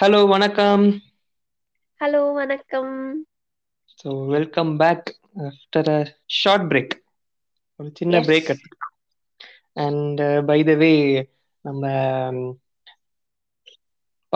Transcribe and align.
Hello 0.00 0.28
வணக்கம். 0.28 0.84
Hello 2.00 2.34
வணக்கம். 2.34 2.94
So 3.98 4.26
welcome 4.26 4.76
back 4.76 5.18
after 5.38 5.88
a 5.88 6.16
short 6.26 6.72
break 6.72 6.94
ஒரு 7.76 7.90
சின்ன. 7.94 8.20
பிரேக் 8.20 8.48
எடுத்துக்கிட்டோம் 8.52 8.94
அண்ட் 9.72 10.22
பை 10.46 10.64
த 10.64 10.74
வே 10.74 10.90
நம்ம 11.60 11.86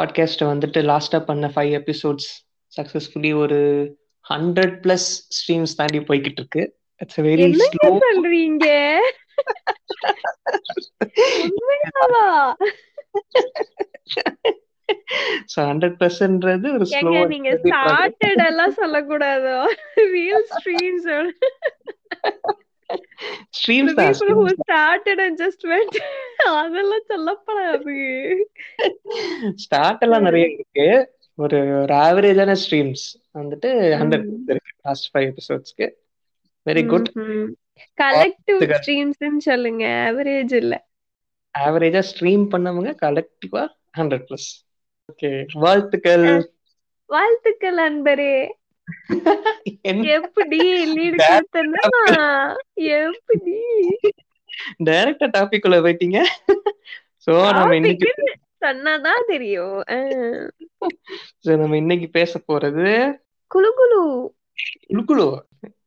பாட்காஸ்ட்டை 0.01 0.49
வந்துட்டு 0.53 0.83
லாஸ்ட்டாக 0.91 1.25
பண்ண 1.25 1.49
ஃபைவ் 1.55 1.73
எபிசோட்ஸ் 1.81 2.31
சக்ஸஸ்ஃபுல்லி 2.77 3.35
ஒரு 3.35 3.61
ஹண்ட்ரட் 4.31 4.77
ப்ளஸ் 4.85 5.09
ஸ்ட்ரீம்ஸ் 5.39 5.77
தாண்டி 5.77 5.99
போய்கிட்டு 5.99 6.41
இருக்கு. 6.43 6.79
இட்ஸ் 6.97 7.21
வெரி 7.21 7.53
ஸ்லோ 7.53 7.99
ஹண்ட்ரட் 15.61 15.97
ப்ளஸ்ன்றது 16.01 16.73
ஒரு 16.73 16.85
ஸ்லோ 16.85 17.13
நீங்க 17.27 17.51
ஸ்டார்டட் 17.65 18.47
எல்லாம் 18.47 18.75
சொல்லக்கூடாதோ? 18.75 19.57
ரியல் 19.95 20.47
ஸ்ட்ரீம்ஸ் 20.57 21.09
தான் 23.95 25.39
just 25.39 25.65
went 25.65 25.95
அதெல்லாம் 26.45 27.05
சொல்லப்படாது. 27.09 27.97
ஸ்டார்ட் 29.57 30.03
எல்லாம் 30.03 30.23
நிறைய 30.23 30.47
இருக்கு. 30.49 30.87
ஒரு 31.39 31.59
ஒரு 31.83 31.95
ஆவரேஜான 31.95 32.57
ஸ்ட்ரீம்ஸ் 32.63 33.05
வந்துட்டு 33.35 33.69
ஹண்ட்ரட் 34.01 34.25
ம். 34.25 34.45
இருக்கு 34.49 34.73
லாஸ்ட் 34.83 35.15
ஃபைவ் 35.15 35.33
எபிசோட்ஸ்க்கு 35.33 35.87
வெரி 36.67 36.87
குட் 36.87 37.09
கலெக்டிவ் 38.03 38.57
வாழ்த்துக்கள். 38.57 38.81
ஸ்ட்ரீம்ஸ் 38.87 39.37
சொல்லுங்க. 39.37 39.85
ஆவரேஜ் 39.85 40.55
இல்ல. 40.55 40.89
ஆவரேஜா 41.59 42.03
ஸ்ட்ரீம் 42.11 42.47
பண்ணவங்க 42.51 42.97
கலெக்டிவா 43.03 43.69
ஹண்ட்ரட் 43.99 44.25
பிளஸ் 44.31 44.51
ஓகே 45.09 45.47
வாழ்த்துக்கள். 45.53 46.53
வாழ்த்துக்கள் 47.07 47.77
அன்பரே. 47.77 48.49
எப்படி 50.03 50.59
லீடு 50.97 51.17
கொடுத்தனா 51.29 52.55
எப்படி? 52.75 53.57
டைரக்டா 54.85 55.27
டாபிக் 55.37 55.65
உள்ள 55.65 55.81
போயிட்டீங்க. 55.81 56.25
சோ 57.27 57.53
நம்ம 57.53 57.77
இன்னைக்கு 57.77 58.15
சொன்னாதான் 58.61 59.27
தெரியும். 59.27 59.83
so 61.39 61.57
நம்ம 61.57 61.77
இன்னைக்கு 61.77 62.09
பேச 62.09 62.41
போறது 62.49 63.19
குலுகுலு 63.55 65.39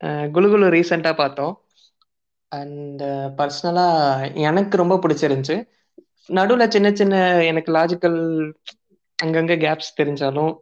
அஹ் 0.04 0.30
குலுகுலு 0.34 0.70
ரீசெண்டா 0.76 1.16
பார்த்தோம். 1.16 1.63
அண்ட் 2.54 3.04
பர்சனலா 3.38 3.86
எனக்கு 4.42 4.78
ரொம்ப 4.78 4.96
பிடிச்சிருந்துச்சு. 5.04 5.56
நடுவுல 6.30 6.66
சின்ன 6.68 6.88
சின்ன 6.94 7.16
எனக்கு 7.44 7.72
லாஜிக்கல் 7.74 8.20
அங்கங்க 9.20 9.56
கேப்ஸ் 9.64 9.98
தெரிஞ்சாலும் 10.00 10.54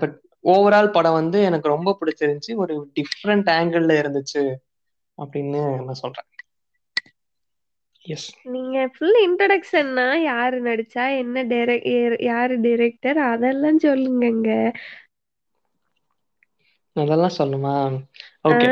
பட் 0.00 0.14
ஓவரால் 0.44 0.90
படம் 0.90 1.12
வந்து 1.12 1.38
எனக்கு 1.42 1.68
ரொம்ப 1.68 1.90
பிடிச்சிருந்துச்சு. 2.00 2.52
ஒரு 2.54 2.74
டிஃப்ரெண்ட் 2.96 3.48
ஆங்கிள் 3.58 3.86
இருந்துச்சு 4.00 4.42
அப்படின்னு 5.18 5.62
நான் 5.84 6.00
சொல்றேன். 6.02 6.28
எஸ் 8.04 8.28
நீங்க 8.50 8.76
ஃபுல் 8.88 9.16
இன்ட்ரடக்ஷன்னா 9.24 10.06
யாரு 10.22 10.58
நடிச்சா 10.62 11.04
என்ன 11.18 11.44
டைரக்ட் 11.44 11.90
யாரு 12.22 12.56
டைரக்டர் 12.60 13.20
அதெல்லாம் 13.26 13.78
சொல்லுங்கங்க. 13.78 14.48
அதெல்லாம் 16.96 17.36
சொல்லுமா 17.38 17.74
ஓகே. 18.44 18.68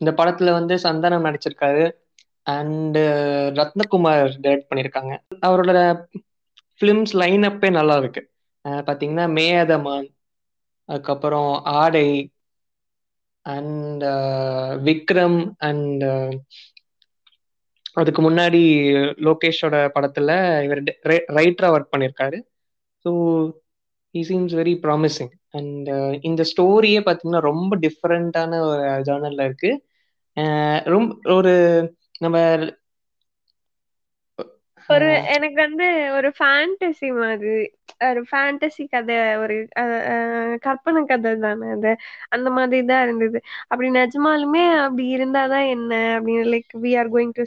இந்த 0.00 0.10
படத்துல 0.12 0.52
வந்து 0.52 0.74
சந்தானம் 0.76 1.26
நடிச்சிருக்காரு. 1.28 1.90
அண்ட் 2.42 2.98
uh, 2.98 3.46
ரத்னகுமார் 3.58 4.30
டைரக்ட் 4.44 4.68
பண்ணியிருக்காங்க 4.70 5.12
அவரோட 5.46 5.80
ஃபிலிம்ஸ் 6.80 7.12
லைன் 7.12 7.42
அப்பே 7.42 7.70
நல்லா 7.70 7.96
இருக்கு. 7.96 8.30
அஹ் 8.64 8.82
பாத்தீங்கன்னா 8.86 9.26
மேயதமான் 9.38 10.08
அதுக்கப்புறம் 10.84 11.62
ஆடை 11.62 12.32
and 13.42 14.02
uh, 14.02 14.72
Vikram 14.88 15.50
and 15.58 16.04
uh, 16.04 16.32
அதுக்கு 17.92 18.30
முன்னாடி 18.30 18.62
லோகேஷோட 19.18 19.76
படத்துல 19.94 20.30
இவர் 20.64 20.82
ரைட்டரா 21.28 21.68
ஒர்க் 21.74 21.92
பண்ணியிருக்காரு 21.96 22.38
so 23.04 23.10
he 24.14 24.20
seems 24.28 24.54
very 24.54 24.74
promising 24.84 25.32
and 25.50 25.88
இந்த 26.20 26.44
ஸ்டோரியே 26.56 27.00
பார்த்தீங்கன்னா 27.00 27.40
ரொம்ப 27.40 27.76
டிஃப்ரெண்டான 27.76 28.60
ஒரு 28.60 28.82
ஜேர்னல்ல 28.82 29.44
இருக்கு. 29.44 29.70
ரொம்ப 30.88 31.08
ஒரு 31.36 31.54
நம்ம 32.20 32.38
ஒரு 34.90 35.06
எனக்கு 35.34 35.58
வந்து 35.62 35.86
ஒரு 36.16 36.28
ஃபேண்டசி 36.38 37.08
மாதிரி 37.18 37.54
ஒரு 38.06 38.20
ஃபேண்டசி 38.30 38.84
கதை 38.92 39.14
ஒரு 39.42 39.54
அஹ், 39.82 40.54
கற்பனை 40.64 41.00
கதை 41.06 41.32
தானே 41.38 41.68
அது. 41.74 41.92
அந்த 42.34 42.48
மாதிரி 42.56 42.80
தான் 42.90 43.04
இருந்தது. 43.06 43.38
அப்படி 43.68 43.88
நிஜமாலுமே 43.98 44.64
அப்படி 44.80 45.06
இருந்தாதான் 45.16 45.66
என்ன? 45.74 45.92
அப்படின்னு 46.16 46.46
like 46.54 46.72
we 46.84 46.92
are 47.00 47.10
going 47.14 47.34
to 47.38 47.44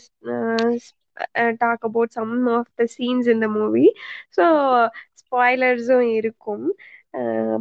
talk 1.62 1.86
about 1.90 2.16
some 2.18 2.32
of 2.58 2.72
the 2.78 2.86
scenes 2.96 3.30
இந்த 3.36 3.48
மூவி 3.58 3.86
ஸோ 4.38 4.46
ஸ்பாய்லர்ஸும் 5.22 6.08
இருக்கும். 6.20 6.66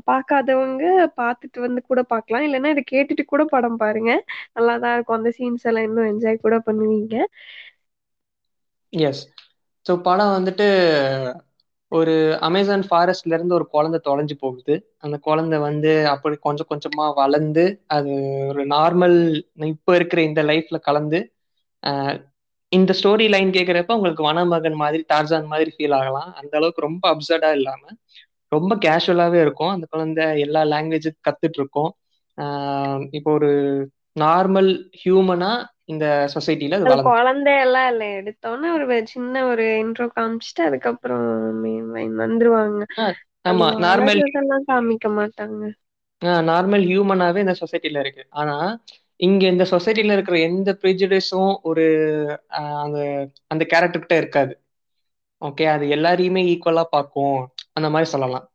பார்க்காதவங்க 0.09 0.85
பார்த்துட்டு 1.19 1.59
வந்து 1.65 1.81
கூட 1.85 2.01
பார்க்கலாம் 2.13 2.45
இல்லைன்னா 2.47 2.73
இதை 2.75 2.85
கேட்டுட்டு 2.87 3.25
கூட 3.27 3.45
படம் 3.55 3.81
பாருங்க. 3.83 4.13
நல்லா 4.57 4.75
தான் 4.85 4.95
இருக்கும். 4.97 5.19
அந்த 5.19 5.33
சீன்ஸ் 5.39 5.67
எல்லாம் 5.71 5.89
இன்னும் 5.89 6.11
என்ஜாய் 6.13 6.45
கூட 6.47 6.59
பண்ணுவீங்க. 6.69 7.17
எஸ் 8.93 9.23
ஸோ 9.87 9.93
படம் 10.03 10.35
வந்துட்டு 10.37 10.67
ஒரு 11.93 12.13
அமேசான் 12.47 12.85
ஃபாரஸ்ட்ல 12.89 13.37
இருந்து 13.37 13.57
ஒரு 13.57 13.67
குழந்தை 13.73 13.99
தொலைஞ்சு 14.05 14.37
போகுது. 14.43 14.75
அந்த 15.05 15.17
குழந்தை 15.27 15.59
வந்து 15.65 15.93
அப்படி 16.13 16.37
கொஞ்சம் 16.47 16.71
கொஞ்சமா 16.71 17.07
வளர்ந்து 17.21 17.65
அது 17.97 18.13
ஒரு 18.51 18.63
நார்மல் 18.75 19.17
இப்போ 19.73 19.93
இருக்கிற 19.99 20.23
இந்த 20.29 20.43
லைஃப்ல 20.51 20.81
கலந்து 20.89 21.21
இந்த 22.73 22.93
ஸ்டோரி 22.99 23.27
லைன் 23.29 23.51
கேட்குறப்ப 23.57 23.97
உங்களுக்கு 23.97 24.27
வனமகன் 24.27 24.77
மாதிரி 24.83 25.03
டார்ஜான் 25.13 25.51
மாதிரி 25.53 25.71
ஃபீல் 25.75 25.97
ஆகலாம். 25.99 26.31
அந்த 26.41 26.53
அளவுக்கு 26.59 26.87
ரொம்ப 26.87 27.05
அப்சர்டா 27.15 27.51
இல்லாம 27.59 27.83
ரொம்ப 28.53 28.73
கேஷுவலாவே 28.81 29.41
இருக்கும். 29.41 29.73
அந்த 29.73 29.87
குழந்தை 29.91 30.25
எல்லா 30.41 30.63
லாங்குவேஜும் 30.67 31.19
கத்துட்டு 31.27 31.59
இருக்கும் 31.61 31.91
இப்போ 33.19 33.31
ஒரு 33.33 33.51
நார்மல் 34.17 34.71
ஹியூமனா 35.01 35.51
இந்த 35.85 36.05
சொசைட்டில 36.35 36.77
குழந்தை 37.07 37.53
எல்லாம் 37.61 37.89
இல்ல. 37.91 38.05
எடுத்தோன்னே 38.19 38.69
ஒரு 38.77 38.85
சின்ன 39.07 39.45
ஒரு 39.47 39.65
இன்ட்ரோ 39.81 40.07
காமிச்சிட்டு 40.13 40.63
அதுக்கப்புறம் 40.63 41.27
வந்துருவாங்க. 42.21 42.83
ஆமா. 43.45 43.69
நார்மல் 43.85 44.23
காமிக்க 44.69 45.09
மாட்டாங்க. 45.15 45.63
நார்மல் 46.49 46.85
ஹியூமனாவே 46.87 47.39
இந்த 47.39 47.55
சொசைட்டில 47.61 48.01
இருக்கு. 48.01 48.25
ஆனா 48.41 48.57
இங்க 49.21 49.43
இந்த 49.47 49.65
சொசைட்டில 49.71 50.15
இருக்கிற 50.17 50.37
எந்த 50.41 50.71
ப்ரிஜுடிஸும் 50.83 51.53
ஒரு 51.63 51.85
அந்த 52.83 52.99
அந்த 53.49 53.63
கேரக்டர்கிட்ட 53.73 54.17
இருக்காது. 54.17 54.55
ஓகே 55.43 55.65
அது 55.67 55.85
எல்லாரையுமே 55.89 56.43
ஈக்குவலா 56.53 56.85
பார்க்கும். 56.91 57.39
அந்த 57.77 57.89
மாதிரி 57.91 58.09
சொல்லலாம். 58.11 58.47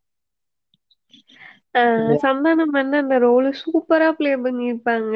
ஆஹ் 1.75 2.13
சந்தானம் 2.21 2.73
வந்து 2.73 2.97
அந்த 2.97 3.15
ரோல் 3.19 3.47
சூப்பரா 3.59 4.09
பிளே 4.11 4.31
பண்ணியிருப்பாங்க. 4.37 5.15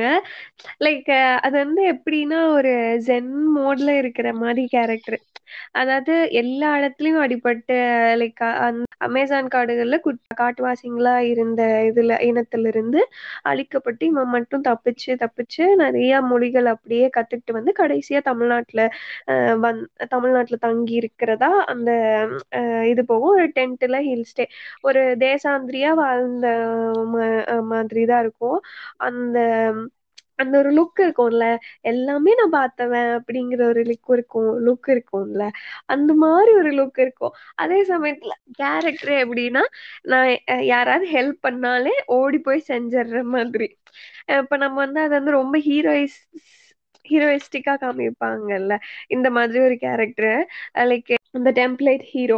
லைக் 0.80 1.12
அது 1.42 1.56
வந்து 1.58 1.84
எப்படின்னா 1.94 2.40
ஒரு 2.52 2.74
ஜென் 3.08 3.32
மோட்ல 3.56 3.98
இருக்கிற 3.98 4.30
மாதிரி 4.40 4.66
கேரக்டர் 4.70 5.20
அதாவது 5.74 6.14
எல்லா 6.40 6.70
இடத்துலயும் 6.78 7.24
அடிபட்டு 7.24 7.78
லைக் 8.18 8.44
அமேசான் 9.02 9.50
காடுகள்ல 9.50 9.98
குட்- 10.00 10.18
காட்டுவாசிங்களா 10.40 11.14
இருந்த 11.30 11.62
இதுல 11.90 12.14
இனத்துல 12.28 12.68
இருந்து 12.68 13.02
அழிக்கப்பட்டு 13.46 14.04
இவன் 14.04 14.30
மட்டும் 14.30 14.64
தப்பிச்சு 14.64 15.12
தப்பிச்சு 15.22 15.64
நிறைய 15.76 15.98
மொழிகள் 16.24 16.68
அப்படியே 16.74 17.06
கத்துக்கிட்டு 17.18 17.52
வந்து 17.52 17.74
கடைசியா 17.80 18.22
தமிழ்நாட்டுல 18.22 18.84
ஆஹ் 19.32 19.56
வந் 19.62 19.82
தமிழ்நாட்டுல 20.10 20.60
தங்கி 20.60 20.96
இருக்கிறதா 20.96 21.52
அந்த 21.72 21.92
ஆஹ் 22.60 22.86
இது 22.86 23.02
போகும். 23.06 23.34
ஒரு 23.34 23.48
டென்ட்ல 23.56 23.78
ஹில் 24.06 24.28
ஸ்டே 24.30 24.46
ஒரு 24.82 25.02
தேசாந்திரியா 25.20 25.92
வாழ்ந்த 25.96 26.48
ம- 27.12 27.26
மாதிரி 27.72 28.04
தான் 28.06 28.22
இருக்கும். 28.22 28.60
அந்த 29.08 29.38
அந்த 30.40 30.56
ஒரு 30.58 30.70
லுக் 30.72 31.00
இருக்கும்ல 31.04 31.46
எல்லாமே 31.84 32.32
நான் 32.36 32.54
பார்த்தவன் 32.56 33.10
அப்படிங்கிற 33.18 33.62
ஒரு 33.66 33.82
லுக் 33.84 34.12
இருக்கும் 34.12 34.36
லுக் 34.68 34.90
இருக்கும்ல. 34.94 35.44
அந்த 35.88 36.12
மாதிரி 36.18 36.52
ஒரு 36.56 36.72
லுக் 36.72 37.00
இருக்கும். 37.00 37.34
அதே 37.56 37.80
சமயத்துல 37.86 38.34
கேரக்டர் 38.60 39.14
எப்படின்னா 39.24 39.64
நான் 40.06 40.32
யாராவது 40.66 41.08
ஹெல்ப் 41.12 41.40
பண்ணாலே 41.48 41.96
ஓடி 42.18 42.40
போய் 42.40 42.68
செஞ்சிடுற 42.70 43.22
மாதிரி. 43.36 43.68
இப்ப 44.40 44.58
நம்ம 44.58 44.78
வந்து 44.78 45.00
அது 45.00 45.14
வந்து 45.16 45.32
ரொம்ப 45.34 45.58
ஹீரோயிஸ் 45.68 46.18
ஹீரோயிஸ்டிக்கா 47.06 47.74
காமிப்பாங்கல்ல 47.82 48.74
இந்த 49.16 49.28
மாதிரி 49.32 49.60
ஒரு 49.60 49.76
கேரக்டர் 49.78 50.40
லைக் 50.86 51.10
இந்த 51.34 51.52
டெம்ப்ளேட் 51.56 52.04
ஹீரோ 52.12 52.38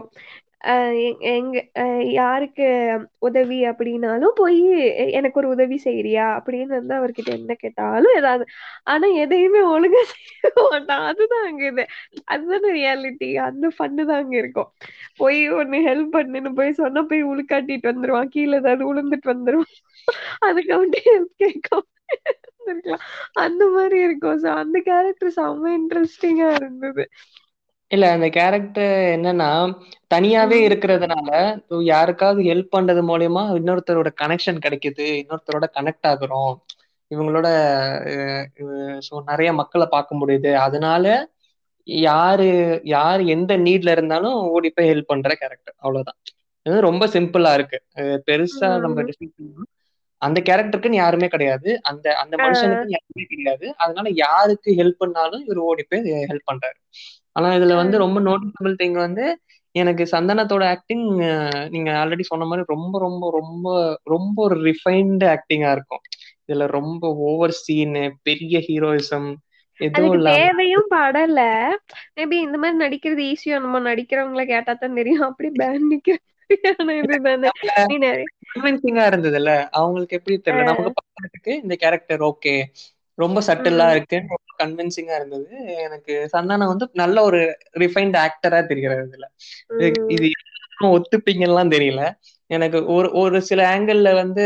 அஹ் 0.61 0.95
எ 0.99 1.07
எங்க 1.31 1.53
அஹ் 1.75 2.03
யாருக்கு 2.15 2.65
உதவி 3.27 3.57
அப்படின்னாலும் 3.69 4.33
போயி 4.37 4.59
எனக்கு 5.17 5.39
ஒரு 5.41 5.49
உதவி 5.53 5.77
செய்றியா 5.85 6.25
அப்படின்னு 6.37 6.73
வந்து 6.77 6.93
அவர்கிட்ட 6.97 7.31
என்ன 7.37 7.53
கேட்டாலும் 7.57 8.17
ஏதாவது 8.19 8.45
ஆனா 8.87 9.07
எதையுமே 9.23 9.61
ஒழுங்கா 9.71 10.01
செய்ய 10.13 10.41
மாட்டான். 10.65 11.03
அதுதான் 11.09 11.45
அங்க 11.49 11.63
இது. 11.71 11.85
அதுதானே 12.33 12.69
ரியாலிட்டி 12.77 13.17
அந்த 13.47 13.65
ஃபன்னு 13.75 14.05
தான் 14.09 14.21
அங்க 14.23 14.35
இருக்கும். 14.43 14.69
போய் 15.19 15.39
ஒன்னு 15.59 15.77
ஹெல்ப் 15.87 16.15
பண்ணுன்னு 16.15 16.51
போய் 16.55 16.79
சொன்னா 16.79 17.01
போய் 17.09 17.23
உளுக்காட்டிட்டு 17.31 17.91
வந்துருவான். 17.91 18.31
கீழே 18.35 18.55
ஏதாவது 18.61 18.83
உளுந்துட்டு 18.91 19.29
வந்துருவான். 19.33 19.75
அதுக்கு 20.47 20.71
அவன்ட்டு 20.77 21.01
ஹெல்ப் 21.09 21.33
கேட்கும் 21.43 21.87
அந்த 23.43 23.63
மாதிரி 23.75 23.97
இருக்கும். 24.01 24.39
சோ 24.41 24.49
அந்த 24.61 24.77
கேரக்டர் 24.87 25.31
செம்ம 25.37 25.71
இன்ட்ரெஸ்டிங்கா 25.77 26.49
இருந்தது. 26.57 27.03
இல்ல 27.91 28.05
அந்த 28.15 28.27
கேரக்டர் 28.35 28.85
என்னன்னா 29.15 29.47
தனியாவே 30.11 30.57
ம். 30.57 30.67
இருக்கிறதுனால 30.67 31.29
யாருக்காவது 31.89 32.41
ஹெல்ப் 32.47 32.71
பண்றது 32.71 33.01
மூலியமா 33.09 33.43
இன்னொருத்தரோட 33.57 34.09
கனெக்ஷன் 34.21 34.63
கிடைக்குது 34.65 35.07
இன்னொருத்தரோட 35.21 35.67
கனெக்ட் 35.77 36.09
ஆகுறோம் 36.11 36.53
இவங்களோட 37.11 37.47
ஸோ 39.07 39.13
நிறைய 39.29 39.49
மக்களை 39.61 39.85
பார்க்க 39.91 40.19
முடியுது 40.21 40.51
அதனால 40.65 41.05
யாரு 41.87 42.47
யார் 42.91 43.21
எந்த 43.33 43.51
நீட்ல 43.65 43.93
இருந்தாலும் 43.95 44.37
ஓடி 44.51 44.69
போய் 44.71 44.89
ஹெல்ப் 44.91 45.11
பண்ற 45.11 45.29
கேரக்டர் 45.41 45.75
அவ்வளவுதான் 45.77 46.19
இது 46.65 46.79
ரொம்ப 46.87 47.03
சிம்பிளா 47.13 47.51
இருக்கு 47.57 47.77
அஹ் 47.99 48.19
பெருசா 48.27 48.69
நம்ம 48.83 48.97
ம். 48.97 49.07
decide 49.07 49.31
பண்ணணும். 49.31 49.69
அந்த 50.21 50.39
கேரக்டருக்குன்னு 50.47 50.99
யாருமே 50.99 51.27
கிடையாது 51.29 51.69
அந்த 51.91 52.05
அந்த 52.23 52.35
ஆ. 52.39 52.45
மனுஷனுக்கு 52.45 52.87
யாருமே 52.91 53.23
கிடையாது 53.31 53.65
அதனால 53.83 54.07
யாருக்கு 54.19 54.69
ஹெல்ப் 54.79 55.01
பண்ணாலும் 55.01 55.43
இவர் 55.45 55.61
ஓடி 55.65 55.83
போய் 55.85 56.01
ஹெல்ப் 56.25 56.49
பண்றாரு 56.51 56.79
ஆனா 57.35 57.49
இதுல 57.51 57.75
வந்து 57.75 57.95
ரொம்ப 57.97 58.19
நோட்டிசபிள் 58.21 58.75
திங் 58.77 58.97
வந்து 58.99 59.25
எனக்கு 59.75 60.03
சந்தனத்தோட 60.11 60.63
ஆக்டிங் 60.69 61.05
நீங்க 61.69 61.89
ஆல்ரெடி 61.99 62.23
சொன்ன 62.23 62.45
மாதிரி 62.45 62.65
ரொம்ப 62.67 62.95
ரொம்ப 62.99 63.25
ரொம்ப 63.31 63.67
ரொம்ப 64.05 64.35
ஒரு 64.43 64.57
ரிஃபைன்டு 64.63 65.25
ஆக்டிங்கா 65.33 65.71
இருக்கும். 65.71 66.03
இதுல 66.47 66.65
ரொம்ப 66.71 67.03
ஓவர் 67.25 67.55
சீனு 67.61 68.03
பெரிய 68.23 68.55
ஹீரோயிசம் 68.67 69.29
தேவையும் 70.27 70.89
படல. 70.91 71.39
மேபி 72.15 72.37
இந்த 72.41 72.57
மாதிரி 72.57 72.77
நடிக்கிறது 72.83 73.23
ஈஸியா 73.29 73.57
நம்ம 73.59 73.79
நடிக்கிறவங்கள 73.87 74.43
கேட்டா 74.45 74.73
தான் 74.75 74.97
தெரியும். 74.99 75.25
அப்படி 75.29 75.49
பேன் 75.59 75.87
இருந்ததுல்ல. 79.09 79.51
அவங்களுக்கு 79.79 80.17
எப்படி 80.17 80.35
தெரியல? 80.41 80.73
நமக்கு 81.21 81.53
இந்த 81.61 81.75
கேரக்டர் 81.75 82.23
ஓகே 82.29 82.55
ரொம்ப 83.21 83.39
சட்டிலா. 83.41 83.85
இருக்கு 83.91 84.17
ரொம்ப 84.27 84.49
கன்வின்சிங்கா 84.57 85.15
இருந்தது 85.15 85.47
எனக்கு 85.83 86.13
சந்தானம் 86.33 86.71
வந்து 86.71 86.85
நல்ல 86.93 87.23
ஒரு 87.23 87.39
ரிஃபைன்ட் 87.79 88.17
ஆக்டரா 88.21 88.59
தெரிகிறது 88.65 89.03
இதுல 89.07 89.27
இது- 90.15 90.37
ஒத்துப்பீங்கலாம் 90.91 91.73
தெரியல 91.73 92.03
எனக்கு 92.49 92.85
ஒரு 92.93 93.11
ஒரு 93.13 93.41
சில 93.41 93.61
ஆங்கிள் 93.73 94.15
வந்து 94.15 94.45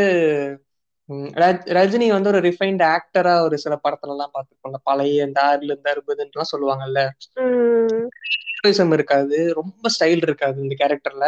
ரஜினி 1.76 2.08
வந்து 2.08 2.30
ஒரு 2.30 2.40
ரிஃபைன்ட் 2.42 2.84
ஆக்டரா 2.92 3.42
ஒரு 3.42 3.58
சில 3.58 3.74
படத்துல 3.84 4.10
எல்லாம் 4.10 4.32
பார்த்துக்கோங்க 4.34 4.80
பழைய 4.84 5.28
இந்த 5.28 5.40
ஆறுல 5.44 5.72
இருந்து 5.72 5.92
அறுபதுன்னு 5.92 6.52
சொல்லுவாங்கல்ல 6.54 7.02
ம். 7.42 8.06
ஹீரோயிசம் 8.48 8.94
இருக்காது 8.94 9.38
ரொம்ப 9.54 9.90
ஸ்டைல் 9.90 10.24
இருக்காது 10.24 10.58
இந்த 10.62 10.76
கேரக்டர்ல 10.80 11.28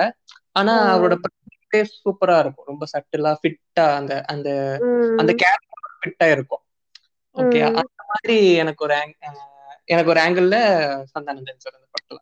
ஆனா. 0.51 0.75
அவரோட 0.93 1.15
சூப்பரா 1.95 2.37
இருக்கும் 2.39 2.67
ரொம்ப 2.67 2.85
சட்டிலா 2.93 3.31
ஃபிட்டா 3.39 3.85
அந்த 3.95 4.13
அந்த 4.25 4.49
அந்த. 5.17 5.31
கேரக்டர் 5.35 5.65
ஃபிட்டா 6.01 6.31
இருக்கும் 6.31 6.63
ஓகே. 7.37 7.59
அந்த 7.73 8.01
மாதிரி 8.07 8.35
எனக்கு 8.55 8.83
ஒரு 8.85 8.95
எனக்கு 9.85 10.09
ஒரு 10.09 10.21
ஆங்கிள் 10.21 10.49
சந்தானந்தன் 11.13 11.57
சார் 11.57 11.77
அந்த 11.77 11.87
படத்துல 11.93 12.19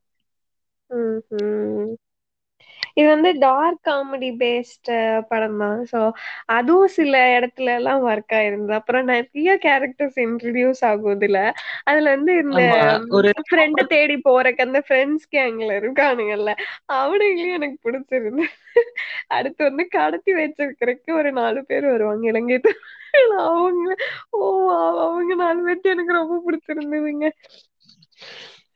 ம்ஹும். 0.90 1.94
இது 2.98 3.08
வந்து 3.10 3.30
டார்க் 3.42 3.82
காமெடி 3.82 4.30
பேஸ்ட் 4.40 4.90
படம் 5.30 5.58
தான் 5.62 5.80
ஸோ 5.92 6.00
அதுவும் 6.56 6.94
சில 6.96 7.14
இடத்துல 7.36 7.74
எல்லாம் 7.80 8.04
ஒர்க் 8.08 8.36
ஆயிருந்தது. 8.38 8.76
அப்புறம் 8.80 9.10
நிறைய 9.12 9.52
கேரக்டர்ஸ் 9.66 10.20
இன்ட்ரடியூஸ் 10.26 10.82
ஆகும் 10.90 11.16
இதுல 11.18 11.40
அதுல 11.90 12.14
வந்து 12.16 12.34
இந்த 12.44 12.62
ஃப்ரெண்ட 13.48 13.82
தேடி 13.92 14.16
போறக்கு 14.26 14.66
அந்த 14.66 14.80
ஃப்ரெண்ட்ஸ் 14.86 15.28
கேங்ல 15.30 15.72
இருக்கானுங்கல்ல 15.82 16.52
அவனுங்களையும் 16.98 17.58
எனக்கு 17.60 17.78
பிடிச்சிருந்து 17.86 18.46
அடுத்து 19.36 19.62
வந்து 19.70 19.84
கடத்தி 19.96 20.32
வச்சிருக்கிறதுக்கு 20.40 21.12
ஒரு 21.20 21.32
நாலு 21.40 21.62
பேர் 21.66 21.88
வருவாங்க 21.88 22.26
இலங்கை. 22.32 22.58
அவங்க 23.44 23.90
ஓ 24.36 24.42
அவங்க 25.06 25.34
நாலு 25.44 25.60
பேர்த்து 25.66 25.94
எனக்கு 25.94 26.20
ரொம்ப 26.20 26.36
பிடிச்சிருந்ததுங்க. 26.46 27.28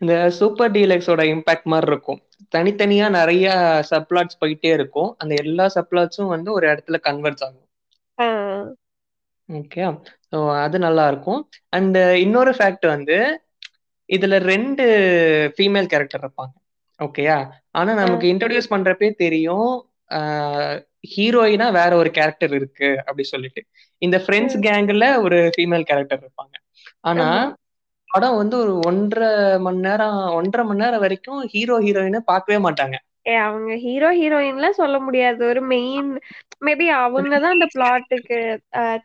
இந்த 0.01 0.13
சூப்பர் 0.37 0.71
டீலக்ஸோட 0.71 1.21
இம்பாக்ட் 1.31 1.65
மாதிரி 1.65 1.91
இருக்கும். 1.91 2.19
தனித்தனியா 2.53 3.07
நிறைய 3.09 3.45
சப்ளாட்ஸ் 3.89 4.39
போயிட்டே 4.41 4.71
இருக்கும். 4.73 5.11
அந்த 5.17 5.33
எல்லா 5.43 5.67
சப்ளாட்ஸும் 5.75 6.33
வந்து 6.35 6.51
ஒரு 6.51 6.67
இடத்துல 6.67 6.99
கன்வெர்ட்ஸ் 7.03 7.45
ஆகும். 7.45 7.65
ஓகே 9.49 9.83
ஸோ 10.31 10.37
அது 10.59 10.77
நல்லா 10.79 11.07
இருக்கும். 11.07 11.41
அண்ட் 11.69 11.97
இன்னொரு 12.19 12.51
ஃபேக்ட் 12.51 12.85
வந்து 12.87 13.17
இதுல 14.09 14.35
ரெண்டு 14.45 14.85
ஃபீமேல் 15.55 15.87
கேரக்டர் 15.87 16.23
இருப்பாங்க. 16.23 16.53
ஓகேயா 16.99 17.37
ஆனா 17.71 17.91
நமக்கு 17.95 18.25
இன்ட்ரடியூஸ் 18.33 18.71
பண்றப்பே 18.71 19.09
தெரியும் 19.15 19.69
ஹீரோயினா 21.11 21.67
வேற 21.71 21.91
ஒரு 21.95 22.09
கேரக்டர் 22.11 22.53
இருக்கு 22.53 22.89
அப்படி 22.99 23.23
சொல்லிட்டு. 23.27 23.61
இந்த 24.01 24.17
ஃப்ரெண்ட்ஸ் 24.17 24.57
கேங்ல 24.65 25.05
ஒரு 25.23 25.39
ஃபீமேல் 25.55 25.87
கேரக்டர் 25.89 26.21
இருப்பாங்க. 26.23 26.55
ஆனா. 27.01 27.27
படம் 28.11 28.39
வந்து 28.41 28.55
ஒரு 28.63 28.73
ஒன்றரை 28.89 29.29
மணி 29.65 29.79
நேரம் 29.87 30.17
ஒன்றரை 30.37 30.63
மணி 30.67 30.83
நேரம் 30.83 31.03
வரைக்கும் 31.05 31.41
ஹீரோ 31.53 31.75
ஹீரோயினை 31.85 32.21
பார்க்கவே 32.31 32.59
மாட்டாங்க. 32.65 32.97
அவங்க 33.45 33.71
ஹீரோ 33.85 34.09
ஹீரோயின்ல 34.19 34.67
சொல்ல 34.81 34.97
முடியாது. 35.07 35.41
ஒரு 35.51 35.61
மெயின் 35.73 36.09
மேபி 36.67 36.85
அவங்க 37.03 37.33
தான் 37.43 37.55
அந்த 37.57 37.67
பிளாட்டுக்கு 37.75 38.37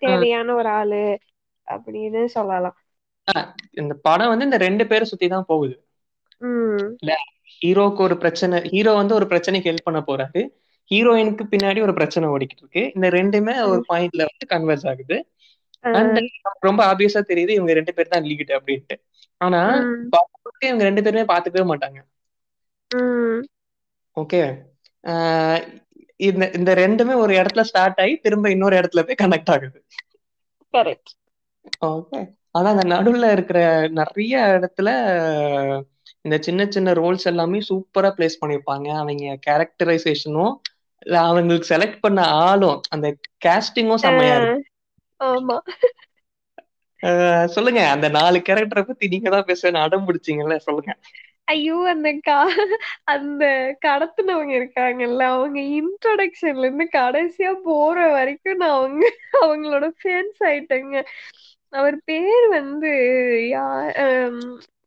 தேவையான 0.05 0.55
ஒரு 0.61 0.71
ஆளு 0.79 1.03
அப்படின்னு 1.69 2.23
சொல்லலாம். 2.37 2.77
இந்த 3.81 3.93
படம் 4.07 4.31
வந்து 4.33 4.49
இந்த 4.49 4.59
ரெண்டு 4.67 4.85
பேரை 4.91 5.05
சுத்தி 5.11 5.27
தான் 5.35 5.49
போகுது. 5.51 5.75
ஹீரோக்கு 7.63 8.01
ஒரு 8.07 8.17
பிரச்சனை 8.23 8.57
ஹீரோ 8.73 8.93
வந்து 9.01 9.15
ஒரு 9.19 9.27
பிரச்சனைக்கு 9.33 9.71
ஹெல்ப் 9.71 9.89
பண்ண 9.89 10.01
போறாரு. 10.09 10.41
ஹீரோயினுக்கு 10.91 11.45
பின்னாடி 11.53 11.81
ஒரு 11.87 11.95
பிரச்சனை 11.99 12.27
ஓடிக்கிட்டு 12.35 12.65
இருக்கு. 12.65 12.83
இந்த 12.97 13.09
ரெண்டுமே 13.19 13.55
ஒரு 13.73 13.81
பாயிண்ட்ல 13.91 14.23
வந்து 14.31 14.47
கன்வெர்ஸ் 14.55 14.87
ஆகுது. 14.93 15.17
ரொம்ப 16.61 16.81
ஆப்வியஸா 16.87 17.23
தெரியுது 17.29 17.49
இவங்க 17.49 17.73
ரெண்டு 17.73 17.95
பேர் 17.95 18.09
தான் 18.09 18.23
லீட் 18.23 18.53
அப்படின்ட்டு. 18.59 18.97
ஆனா 19.41 19.61
இவங்க 20.61 20.85
ரெண்டு 20.85 21.03
பேருமே 21.03 21.25
பாத்துக்கவே 21.33 21.65
மாட்டாங்க. 21.73 21.99
ஓகே. 24.17 24.41
இந்த 26.21 26.45
இந்த 26.51 26.75
ரெண்டுமே 26.75 27.15
ஒரு 27.15 27.33
இடத்துல 27.35 27.61
ஸ்டார்ட் 27.61 28.01
ஆகி 28.01 28.17
திரும்ப 28.17 28.51
இன்னொரு 28.51 28.77
இடத்துல 28.77 29.03
போய் 29.03 29.21
கனெக்ட் 29.23 29.51
ஆகுது. 29.51 29.79
Correct 30.75 31.13
okay. 31.87 32.21
ஆனா 32.51 32.69
அந்த 32.71 32.85
நடுவுல 32.95 33.33
இருக்கிற 33.33 33.59
நிறைய 33.91 34.35
இடத்துல 34.59 34.89
இந்த 36.21 36.39
சின்ன 36.39 36.67
சின்ன 36.67 36.93
ரோல்ஸ் 36.93 37.25
எல்லாமே 37.25 37.59
சூப்பரா 37.69 38.11
பிளேஸ் 38.17 38.41
பண்ணிருப்பாங்க 38.41 38.89
அவங்க 38.95 39.39
கேரக்டரைசேஷனும் 39.47 40.55
அவங்களுக்கு 41.23 41.67
செலக்ட் 41.75 42.01
பண்ண 42.01 42.21
ஆளும் 42.45 42.81
அந்த 42.89 43.07
கேஸ்டிங்கும் 43.45 44.03
செம்மையா 44.05 44.37
இருக்கும் 44.37 44.65
ஆமா. 45.25 45.59
சொல்லுங்க. 47.55 47.81
அந்த 47.95 48.07
நாலு 48.17 48.39
கேரக்டரை 48.47 48.83
பத்தி 48.85 49.13
நீங்க 49.15 49.29
தான் 49.31 49.49
பேசுவேன் 49.49 49.83
அடம் 49.85 50.07
பிடிச்சீங்கல்ல 50.09 50.57
சொல்லுங்க. 50.67 50.93
ஐயோ 51.49 51.75
அந்த 51.91 52.09
கா 52.23 52.37
அந்த 53.15 53.45
கடத்துனவங்க 53.83 54.53
இருக்காங்கல்ல 54.59 55.25
அவங்க 55.33 55.59
இன்ட்ரோடக்ஷன்ல 55.79 56.65
இருந்து 56.65 56.87
கடைசியா 56.95 57.51
போற 57.67 57.97
வரைக்கும் 58.15 58.61
நான் 58.63 58.77
அவங்க 58.79 59.05
அவங்களோட 59.43 59.89
ஃபேன்ஸ் 59.99 60.41
ஆயிட்டேங்க. 60.49 60.97
அவர் 61.73 61.97
பேர் 62.05 62.47
வந்து 62.53 62.91
யா 63.51 63.65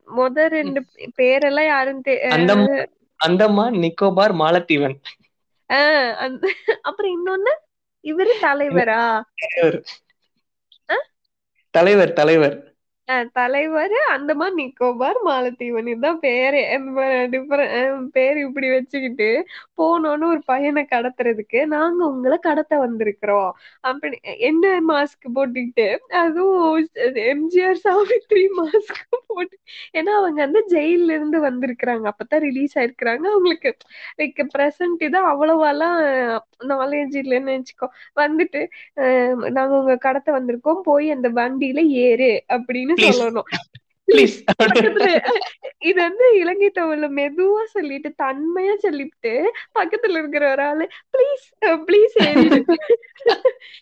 முத 0.08 0.38
ரெண்டு 0.50 0.80
பேரெல்லாம் 1.18 1.70
யாரும் 1.70 2.04
அந்தமான் 3.20 3.78
நிக்கோபார் 3.84 4.34
மாலத்தீவன். 4.38 4.98
ஆஹ் 5.70 6.14
அந்த 6.24 6.44
அப்புறம் 6.84 7.14
இன்னொன்னு 7.14 7.54
இவரு 8.04 8.34
தலைவரா. 8.42 9.02
தலைவர் 11.72 12.14
தலைவர். 12.14 12.77
தலைவர் 13.38 13.94
அந்தமான் 14.14 14.58
நிக்கோபார் 14.60 15.20
மாலத்தீவன். 15.28 15.88
இதுதான் 15.92 16.20
பேரு. 16.26 16.62
பேர் 18.16 18.38
இப்படி 18.46 18.68
வச்சுக்கிட்டு 18.70 19.28
போனோன்னு 19.80 20.26
ஒரு 20.34 20.42
பையனை 20.52 20.84
கடத்துறதுக்கு 20.94 21.60
நாங்க 21.76 22.02
உங்களை 22.12 22.38
கடத்த 22.48 22.74
வந்திருக்கிறோம். 22.86 23.52
அப்படி 23.90 24.18
என்ன 24.50 24.66
மாஸ்க் 24.90 25.28
போட்டுக்கிட்டு 25.36 25.88
அதுவும் 26.24 26.88
எம்ஜிஆர் 27.34 27.80
சாவித்ரி 27.86 28.44
மாஸ்க் 28.60 29.02
போட்டு 29.32 29.56
ஏன்னா 29.98 30.14
அவங்க 30.20 30.40
வந்து 30.46 30.64
ஜெயில 30.74 31.10
இருந்து 31.18 31.40
வந்திருக்கிறாங்க. 31.48 32.06
அப்பதான் 32.14 32.44
ரிலீஸ் 32.48 32.76
ஆயிருக்கிறாங்க. 32.80 33.26
அவங்களுக்கு 33.34 33.72
லைக் 34.22 34.42
ப்ரெசன்ட் 34.56 35.06
இது 35.08 35.20
அவ்வளவாலாம் 35.32 35.98
நாலேஜ் 36.74 37.16
இல்லைன்னு 37.24 37.56
வச்சுக்கோ. 37.58 37.88
வந்துட்டு 38.22 38.62
நாங்க 39.58 39.74
உங்க 39.82 39.98
கடத்த 40.08 40.30
வந்திருக்கோம். 40.40 40.82
போய் 40.90 41.08
அந்த 41.16 41.28
வண்டியில 41.42 41.80
ஏறு 42.06 42.32
அப்படின்னு 42.56 42.96
சொல்லணும். 43.14 43.50
இது 45.80 46.00
வந்து 46.02 46.26
இலங்கை 46.40 46.72
தமிழ்ல 46.76 47.08
மெதுவா 47.14 47.64
சொல்லிட்டு 47.66 48.14
தன்மையா 48.24 48.76
சொல்லிட்டு 48.76 49.34
பக்கத்துல 49.80 50.18
இருக்கிற 50.18 50.52
ஒரு 50.52 50.64
ஆளு 50.64 50.86
ப்ளீஸ் 51.14 51.46
ப்ளீஸ் 51.88 52.16
ஏறிடு 52.28 52.60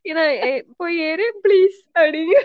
ஏன்னா 0.04 0.24
"ஏ, 0.48 0.52
போய் 0.78 0.98
ஏறு 1.02 1.42
ப்ளீஸ் 1.44 1.78
அப்படிங்க 2.00 2.36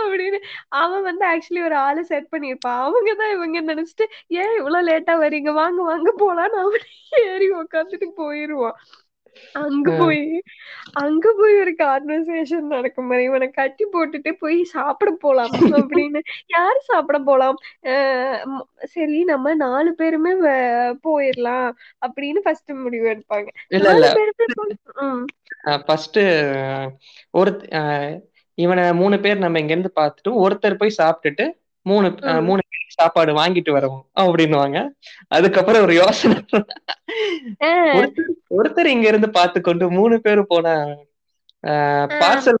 அப்படின்னு. 0.00 0.38
அவன் 0.76 1.02
வந்து 1.02 1.24
ஆக்சுவலி 1.26 1.64
ஒரு 1.64 1.76
ஆளு 1.78 2.04
செட் 2.04 2.28
பண்ணியிருப்பான். 2.32 2.80
அவங்கதான் 2.84 3.32
இவங்க 3.32 3.60
நினைச்சிட்டு 3.62 4.04
ஏன் 4.34 4.56
இவ்வளவு 4.58 4.86
லேட்டா 4.88 5.14
வரீங்க 5.24 5.52
வாங்க 5.52 5.82
வாங்க 5.82 6.10
போலான்னு 6.18 6.58
அவன் 6.64 6.86
ஏறி 7.26 7.48
உக்காந்துட்டு 7.52 8.08
போயிருவான். 8.16 8.78
அங்க 9.52 9.90
போய் 9.98 10.22
அங்க 11.02 11.26
போய் 11.38 11.54
ஒரு 11.58 11.72
கான்வர்சேஷன் 11.78 12.72
நடக்கும் 12.74 13.06
மாதிரி 13.06 13.26
இவனை 13.28 13.48
கட்டி 13.50 13.84
போட்டுட்டு 13.92 14.30
போய் 14.42 14.58
சாப்பிட 14.72 15.10
போலாம் 15.20 15.54
அப்படின்னு. 15.78 16.20
யாரு 16.46 16.80
சாப்பிட 16.80 17.18
போலாம்? 17.18 17.58
சரி 18.94 19.18
நம்ம 19.24 19.54
நாலு 19.54 19.92
பேருமே 19.94 20.32
போயிரலாம் 21.08 21.70
அப்படின்னு 22.06 22.42
ஃபர்ஸ்ட் 22.46 22.72
முடிவு 22.84 23.08
எடுப்பாங்க. 23.14 23.48
இல்ல 23.68 23.94
இல்ல. 23.94 24.08
ஃபர்ஸ்ட் 25.86 26.20
ஒரு 27.30 27.52
இவனை 28.58 28.84
மூணு 28.92 29.16
பேர் 29.20 29.44
நம்ம 29.44 29.60
இங்க 29.60 29.72
இருந்து 29.72 29.92
பார்த்துட்டு 30.00 30.30
ஒருத்தர் 30.44 30.80
போய் 30.80 30.98
சாப்பிட்டுட்டு 30.98 31.44
மூணு. 31.86 32.08
மூணு 32.48 32.60
பேர் 32.70 32.96
சாப்பாடு 32.98 33.32
வாங்கிட்டு 33.38 33.70
வரவும் 33.76 34.04
அப்படின்னுவாங்க. 34.22 34.78
அதுக்கப்புறம் 35.36 35.84
ஒரு 35.86 35.94
யோசனை. 36.02 36.36
ஒருத்தர் 38.58 38.92
இங்க 38.96 39.06
இருந்து 39.08 39.30
பார்த்து 39.38 39.60
கொண்டு 39.60 39.84
மூணு 40.00 40.18
பேர் 40.26 40.50
போனா 40.52 40.74
பார்சல் 42.20 42.56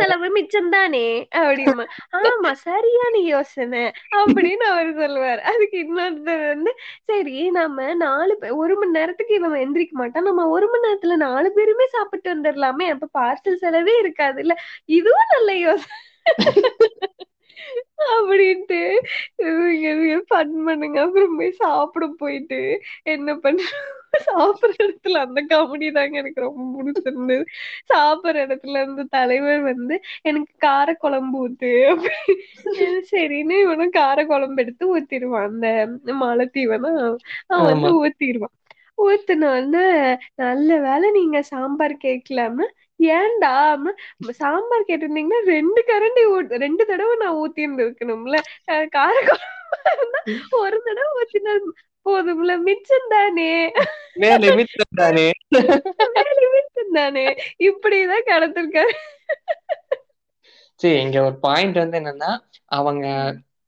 செலவு 0.00 0.28
மிச்சம் 0.34 0.68
தானே 0.74 1.06
அப்படின்னு 1.40 1.84
ஆமா 2.18 2.50
சரியான 2.66 3.14
யோசனை 3.30 3.80
அப்படின்னு 4.18 4.64
அவர் 4.72 4.90
சொல்லுவார். 5.00 5.40
அதுக்கு 5.52 5.76
இன்னொருத்தர் 5.84 6.44
வந்து 6.52 6.72
சரி 7.10 7.36
நம்ம 7.58 7.88
நாலு 8.04 8.34
ஒரு 8.62 8.76
மணி 8.80 8.96
நேரத்துக்கு 8.98 9.34
இவன் 9.40 9.64
எந்திரிக்க 9.64 9.94
மாட்டான் 10.02 10.28
நம்ம 10.30 10.46
ஒரு 10.56 10.68
மணி 10.72 10.86
நேரத்துல 10.86 11.16
நாலு 11.26 11.50
பேருமே 11.52 11.86
சாப்பிட்டு 11.96 12.30
வந்துடலாமே 12.34 12.88
அப்ப 12.94 13.10
பார்சல் 13.18 13.62
செலவே 13.64 13.96
இருக்காது 14.04 14.40
இல்ல 14.44 14.56
இதுவும் 14.98 15.32
நல்ல 15.34 15.52
யோசனை. 15.66 15.98
அப்படின்ட்டு 18.08 18.80
ஃபன் 20.28 20.54
பண்ணுங்க. 20.66 20.98
அப்புறம் 21.04 21.36
போய் 21.38 21.58
சாப்பிட 21.62 22.06
போயிட்டு 22.18 22.60
என்ன 23.06 23.34
பண்ண 23.36 23.60
சாப்பிடுற 24.26 24.76
இடத்துல 24.82 25.20
அந்த 25.26 25.40
காமெடி 25.50 25.88
தாங்க 25.92 26.16
எனக்கு 26.18 26.40
ரொம்ப 26.40 26.64
பிடிச்சிருந்தது. 26.76 27.44
சாப்பிடுற 27.90 28.44
இடத்துல 28.46 28.80
இருந்து 28.82 29.04
தலைவர் 29.16 29.62
வந்து 29.62 29.96
எனக்கு 30.22 30.54
கார 30.58 30.88
குழம்பு 30.96 31.38
ஊத்து 31.44 31.72
சரின்னு 33.10 33.56
இவனும் 33.64 33.96
கார 33.98 34.18
குழம்பு 34.26 34.62
எடுத்து 34.64 34.84
ஊத்திடுவான். 34.94 35.48
அந்த 35.50 35.68
மாலத்தீவனா? 36.22 36.92
அவன் 37.50 37.70
வந்து 37.72 37.90
ஊத்திடுவான். 38.02 38.54
ஊத்துனோடனே 38.98 39.84
நல்ல 40.42 40.68
வேளை 40.80 41.06
நீங்க 41.10 41.38
சாம்பார் 41.50 41.94
கேட்கலாம 42.04 42.68
ஏன்டா? 43.00 43.52
சாம்பார் 44.32 44.88
கேட்டிருந்தீங்கன்னா 44.88 45.40
ரெண்டு 45.46 45.80
கரண்டி 45.86 46.22
ரெண்டு 46.56 46.86
தடவை 46.86 47.16
நான் 47.16 47.36
ஊத்தி 47.36 47.64
இருக்கணும்ல 47.78 48.36
அஹ் 48.66 48.88
கார 48.88 49.14
ஒரு 50.56 50.82
தடவை 50.82 51.10
ஊத்தினா 51.18 51.52
போதும்ல. 52.06 52.58
மிச்சம் 52.60 53.08
தானே. 53.08 53.50
வேலை 54.14 54.54
மிச்சம் 54.54 54.94
தானே. 54.94 55.26
வேலை 56.14 56.46
மிச்சம் 56.52 56.92
தானே. 56.92 57.24
இப்படிதான் 57.60 58.28
கடத்திருக்காரு. 58.28 58.94
சரி 60.80 61.00
இங்க 61.00 61.22
ஒரு 61.22 61.36
பாயிண்ட் 61.38 61.76
வந்து 61.76 61.98
என்னன்னா 61.98 62.30
அவங்க 62.70 63.06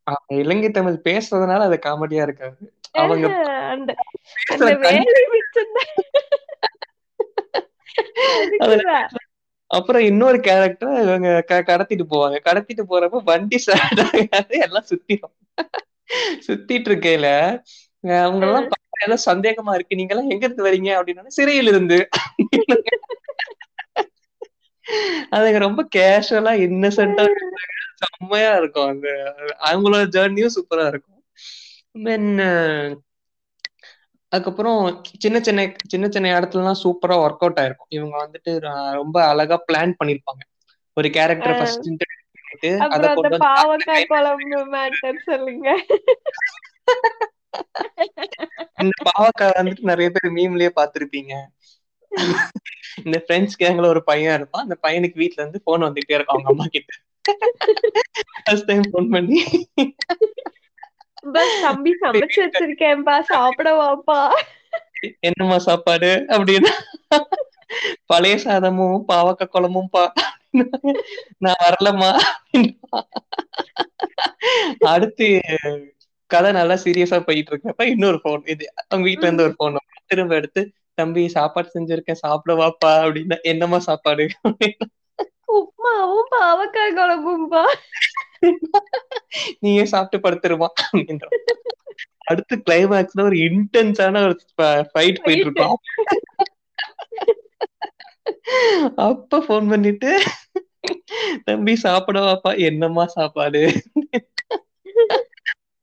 அவங்க 0.07 0.35
இலங்கை 0.37 0.71
தமிழ் 0.71 1.03
பேசுறதுனால 1.05 1.61
அது 1.61 1.79
காமெடியா 1.83 2.23
இருக்காது. 2.23 2.57
அவங்க 2.95 3.27
ஆஹ் 3.29 3.69
அந்த 3.69 3.91
பேசுற 4.43 4.55
அந்த 4.55 4.71
தனி 4.81 5.05
வேலை 5.05 5.23
மிச்சம் 5.31 5.75
தான் 5.75 5.93
அதுல 5.93 6.07
அதுக்குதான் 6.63 7.88
அப்புறம் 9.71 10.03
இன்னொரு 10.03 10.39
கேரக்டர் 10.41 10.93
இவங்க 11.03 11.31
கடத்திட்டு 11.69 12.05
போவாங்க. 12.11 12.37
கடத்திட்டு 12.45 12.85
போறப்ப 12.89 13.23
வண்டி 13.25 13.59
எல்லாம் 14.61 14.89
சுத்திடும் 14.91 15.35
சுத்திட்டு 16.47 16.89
இருக்கையில 16.91 17.29
அவங்க 18.21 18.45
எல்லாம் 18.47 18.67
ஏதோ 19.07 19.17
சந்தேகமா 19.27 19.73
இருக்கு. 19.75 19.99
நீங்க 19.99 20.13
எல்லாம் 20.15 20.31
எங்க 20.31 20.45
இருந்து 20.47 20.67
வரீங்க 20.69 20.91
அப்படின்னா 20.99 21.37
சிறையில 21.39 21.73
இருந்து. 21.73 21.99
அதுங்க 25.33 25.59
ரொம்ப 25.59 25.83
கேஷுவலா 25.97 26.53
இன்னசென்ட்டா 26.67 27.25
செம்மையா 28.03 28.53
இருக்கும். 28.57 28.91
அந்த 28.93 29.09
அவங்களோட 29.69 30.03
ஜேர்னியும் 30.15 30.55
சூப்பரா 30.57 30.87
இருக்கும். 30.89 31.21
தென் 32.05 32.31
அதுக்கப்புறம் 34.33 34.81
சின்ன 35.19 35.37
சின்ன 35.41 35.61
சின்ன 35.87 36.07
சின்ன 36.09 36.33
இடத்துலலாம் 36.39 36.81
சூப்பரா 36.83 37.17
ஒர்க் 37.25 37.43
அவுட் 37.45 37.61
ஆயிருக்கும். 37.63 37.93
இவங்க 37.97 38.15
வந்துட்டு 38.25 38.53
ரொம்ப 39.01 39.17
அழகா 39.27 39.57
பிளான் 39.69 39.95
பண்ணிருப்பாங்க. 40.01 40.43
ஒரு 40.97 41.09
கேரக்டரை 41.09 41.55
ஃபர்ஸ்ட் 41.59 41.83
பண்ணிட்டு 41.83 42.71
அதை 42.95 43.09
கொண்டு 43.15 43.39
பாவக்காய் 43.47 44.11
குழம்பு 44.13 44.61
மேட்டர் 44.75 45.19
சொல்லுங்க. 45.25 45.69
இந்த 48.83 48.95
பாவக்காய் 49.09 49.59
வந்துட்டு 49.59 49.91
நிறைய 49.91 50.09
பேர் 50.15 50.35
மீம்லயே 50.35 50.71
பார்த்திருப்பீங்க. 50.79 51.35
இந்த 53.05 53.17
ஃப்ரெண்ட்ஸ் 53.25 53.61
கேங்ல 53.63 53.87
ஒரு 53.87 54.03
பையன் 54.05 54.35
இருப்பான். 54.35 54.65
அந்த 54.67 54.77
பையனுக்கு 54.87 55.21
வீட்ல 55.23 55.43
இருந்து 55.43 55.61
போன் 55.65 55.87
வந்துட்டே 55.87 56.17
இருக்கும் 56.17 56.37
அவங்க 56.37 56.53
அம்மா 56.55 56.67
கிட்ட. 56.71 56.93
ஃபர்ஸ்ட் 58.45 58.69
டைம் 58.71 58.85
போன் 58.91 59.11
பண்ணி. 59.11 59.41
பஸ் 61.27 61.57
தம்பி 61.63 61.93
சமைச்சு 62.01 62.39
வச்சிருக்கேன்பா 62.45 63.15
சாப்பிட 63.31 63.71
வாப்பா 63.79 64.21
என்னம்மா 65.23 65.59
சாப்பாடு? 65.61 66.11
அப்படின்னு 66.29 66.71
பழைய 68.07 68.35
சாதமும் 68.45 68.99
பாவக்க 69.09 69.43
குழம்பும் 69.49 69.91
பா 69.91 70.05
நான் 71.39 71.63
வரலம்மா. 71.65 72.11
அடுத்து 74.89 75.27
கதை 76.31 76.51
நல்லா 76.53 76.77
சீரியஸா 76.77 77.19
போயிட்டு 77.21 77.53
இருக்கப்ப 77.53 77.85
இன்னொரு 77.89 78.19
போன் 78.21 78.43
இது 78.47 78.65
அவங்க 78.83 79.05
வீட்டுல 79.09 79.29
இருந்து 79.29 79.47
ஒரு 79.47 79.55
போன் 79.57 79.79
திரும்ப 80.07 80.35
எடுத்து 80.35 80.63
தம்பி 80.99 81.23
சாப்பாடு 81.29 81.69
செஞ்சிருக்கேன் 81.75 82.23
சாப்பிட 82.23 82.55
வாப்பா 82.61 82.93
அப்படின்னா 83.03 83.37
என்னம்மா 83.45 83.79
சாப்பாடு? 83.89 84.25
உப்மாவும் 85.49 86.31
பாவக்காய் 86.31 86.97
குழம்பும்பா 86.99 87.65
நீயே 89.59 89.85
சாப்பிட்டு 89.85 90.19
படுத்துருமா 90.25 90.69
அடுத்து 92.25 92.55
கிளைமேக்ஸ்ல 92.67 93.23
ஒரு 93.23 93.37
இன்டென்ஸான 93.47 94.23
ஒரு 94.25 94.35
ஃபைட் 94.91 95.23
போயிட்டு 95.25 95.47
இருக்கோம். 95.47 95.77
அப்ப 99.07 99.41
போன் 99.41 99.69
பண்ணிட்டு 99.69 100.11
தம்பி 101.45 101.75
சாப்பிட 101.77 102.19
வாப்பா. 102.21 102.51
என்னம்மா 102.69 103.05
சாப்பாடு? 103.17 103.63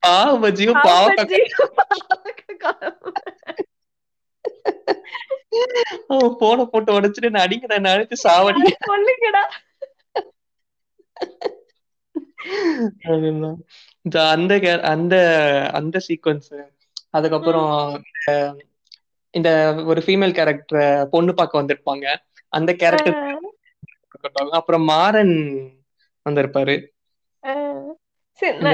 பாவ 0.04 0.32
பஜ்ஜியும் 0.44 0.82
பாவக்காய் 0.88 1.46
அவன் 6.08 6.36
போனை 6.40 6.66
போட்டு 6.66 7.02
உடைச்சிட்டு 7.02 7.30
நான் 7.30 7.44
அடிக்கிறேன் 7.44 7.82
நான் 7.82 7.98
அடிச்சு 7.98 8.14
சாவடி. 8.24 8.72
சொல்லுங்கடா. 13.04 13.56
அந்த 14.28 14.80
அந்த 14.82 15.16
அந்த 15.74 16.00
சீக்வன்ஸ் 16.08 16.72
அதுக்கப்புறம் 17.10 18.04
இந்த- 18.06 18.66
இந்த 19.32 19.84
ஒரு 19.86 20.02
ஃபீமேல் 20.06 20.34
கேரக்டர் 20.34 21.10
பொண்ணு 21.10 21.34
பார்க்க 21.34 21.64
வந்திருப்பாங்க. 21.64 22.16
அந்த 22.50 22.74
கேரக்டர் 22.74 23.40
அப்புறம் 24.50 24.84
மாறன் 24.84 25.72
வந்திருப்பாரு. 26.30 26.88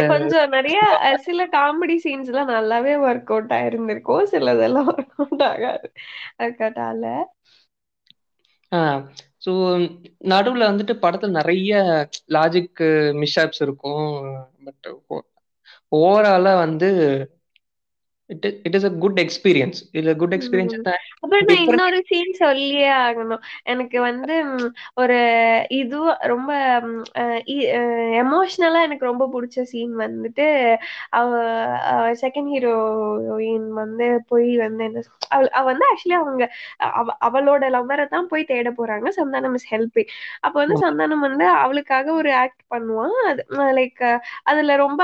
கொஞ்சம் 0.05 0.49
நிறைய 0.49 0.79
சில 1.23 1.45
காமெடி 1.47 1.95
சீன்ஸ் 2.03 2.29
எல்லாம் 2.29 2.49
நல்லாவே 2.49 2.93
ஒர்க் 3.03 3.31
அவுட் 3.31 3.53
ஆயிருந்திருக்கும். 3.53 4.23
சிலதெல்லாம் 4.33 4.89
ஒர்க் 4.93 5.15
அவுட் 5.17 5.43
ஆகாது. 5.49 5.87
ஆகல 6.41 7.05
ஸோ 9.41 9.51
நடுவுல 10.29 10.63
வந்துட்டு 10.69 10.93
படத்துல 11.01 11.31
நிறைய 11.31 11.71
லாஜிக் 12.33 12.81
மிஸ்ஷாப்ஸ் 13.21 13.61
இருக்கும். 13.61 14.09
பட் 14.65 14.89
ஓவராலா 15.91 16.53
வந்து 16.57 16.89
it 18.33 18.75
is 18.77 18.87
a 18.89 18.91
good 19.03 19.19
experience 19.23 19.79
இதுல 19.93 20.13
குட் 20.21 20.35
எக்ஸ்பீரியன்ஸ். 20.37 20.75
அப்புறம் 21.23 21.47
நான் 21.49 21.63
இன்னொரு 21.65 21.99
சீன் 22.09 22.33
சொல்லியே 22.41 22.87
ஆகணும். 23.05 23.41
எனக்கு 23.71 23.97
வந்து 24.07 24.35
ஒரு 25.01 25.17
இது 25.79 25.99
ரொம்ப 26.33 26.51
எமோஷ்னலா 28.21 28.81
எனக்கு 28.87 29.09
ரொம்ப 29.09 29.25
பிடிச்ச 29.33 29.65
சீன் 29.71 29.93
வந்துட்டு 30.03 30.47
அவ 31.19 31.29
செகண்ட் 32.23 32.51
ஹீரோயின் 32.53 33.67
வந்து 33.81 34.07
போய் 34.31 34.49
வந்து 34.57 34.83
என்ன 34.89 35.03
அவ 35.35 35.63
வந்து 35.69 35.85
ஆக்சுவலி 35.89 36.17
அவங்க 36.21 36.43
அவ 36.99 37.15
அவளோட 37.27 37.63
லவ்வரை 37.75 38.05
தான் 38.15 38.29
போய் 38.31 38.49
தேட 38.51 38.69
போறாங்க. 38.79 39.07
சந்தானம் 39.19 39.55
இஸ் 39.59 39.69
ஹெல்பிங் 39.73 40.11
அப்ப 40.45 40.55
வந்து 40.63 40.77
சந்தானம் 40.85 41.25
வந்து 41.27 41.45
அவளுக்காக 41.63 42.07
ஒரு 42.13 42.31
ஆக்ட் 42.43 42.63
பண்ணுவான் 42.73 43.15
லைக் 43.79 44.01
அதுல 44.51 44.75
ரொம்ப 44.85 45.01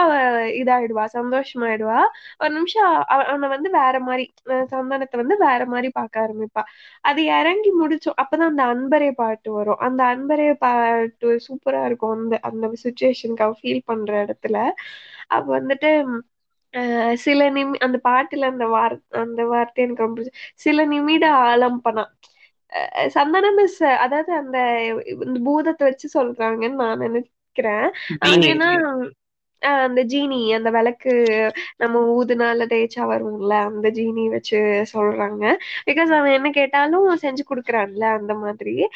இதாயிடுவா 0.62 1.06
சந்தோஷமாயிடுவா. 1.18 2.00
ஒரு 2.42 2.52
நிமிஷம் 2.58 2.94
அவனை 3.24 3.48
வந்து 3.50 3.70
வேற 3.76 3.96
மாதிரி 4.02 4.24
சந்தானத்தை 4.72 5.18
வந்து 5.22 5.36
வேற 5.44 5.62
மாதிரி 5.66 5.90
பார்க்க 5.92 6.24
ஆரம்பிப்பா. 6.24 6.64
அது 7.04 7.22
இறங்கி 7.34 7.72
முடிச்சோம் 7.82 8.20
அப்பதான் 8.22 8.52
அந்த 8.52 8.64
அன்பரே 8.74 9.10
பாட்டு 9.16 9.50
வரும். 9.52 9.82
அந்த 9.88 10.02
அன்பரே 10.14 10.48
பாட்டு 10.60 11.30
சூப்பரா 11.48 11.82
இருக்கும். 11.88 12.16
அந்த 12.18 12.36
அந்த 12.50 12.66
சுச்சுவேஷனுக்கு 12.86 13.46
அவ 13.48 13.56
ஃபீல் 13.62 13.84
பண்ற 13.86 14.12
இடத்துல. 14.26 14.58
அப்ப 15.30 15.48
வந்துட்டு 15.60 15.92
சில 17.24 17.42
நிமி 17.50 17.78
அந்த 17.86 17.98
பாட்டுல 18.04 18.50
அந்த 18.54 18.66
வார் 18.74 18.96
அந்த 19.22 19.42
வார்த்தை 19.52 19.84
எனக்கு 19.86 20.06
ரொம்ப 20.06 20.22
சில 20.66 20.86
நிமிட 20.88 21.26
ஆலம்பனா 21.46 22.04
அஹ் 22.72 23.10
சந்தனம் 23.14 23.56
மிஸ் 23.56 23.76
அதாவது 23.98 24.32
அந்த 24.36 24.58
இந்த 25.18 25.38
பூதத்தை 25.46 25.84
வச்சு 25.90 26.08
சொல்றாங்கன்னு 26.16 26.82
நான் 26.84 27.04
நினைக்கிறேன். 27.06 27.88
ஏன்னா 28.48 28.70
அஹ் 29.62 29.82
அந்த 29.82 30.04
ஜீனி 30.04 30.56
அந்த 30.56 30.70
விளக்கு 30.70 31.26
நம்ம 31.78 32.24
ஊதுனால 32.24 32.66
தேய்ச்சா 32.66 33.00
வரும்ல 33.00 33.54
அந்த 33.54 33.92
ஜீனி 33.92 34.30
வச்சு 34.30 34.58
சொல்றாங்க. 34.94 35.58
பிகாஸ் 35.92 36.18
அவன் 36.18 36.32
என்ன 36.32 36.50
கேட்டாலும் 36.50 37.16
செஞ்சு 37.16 37.44
கொடுக்குறான்ல 37.50 38.04
அந்த 38.04 38.34
மாதிரி. 38.34 38.88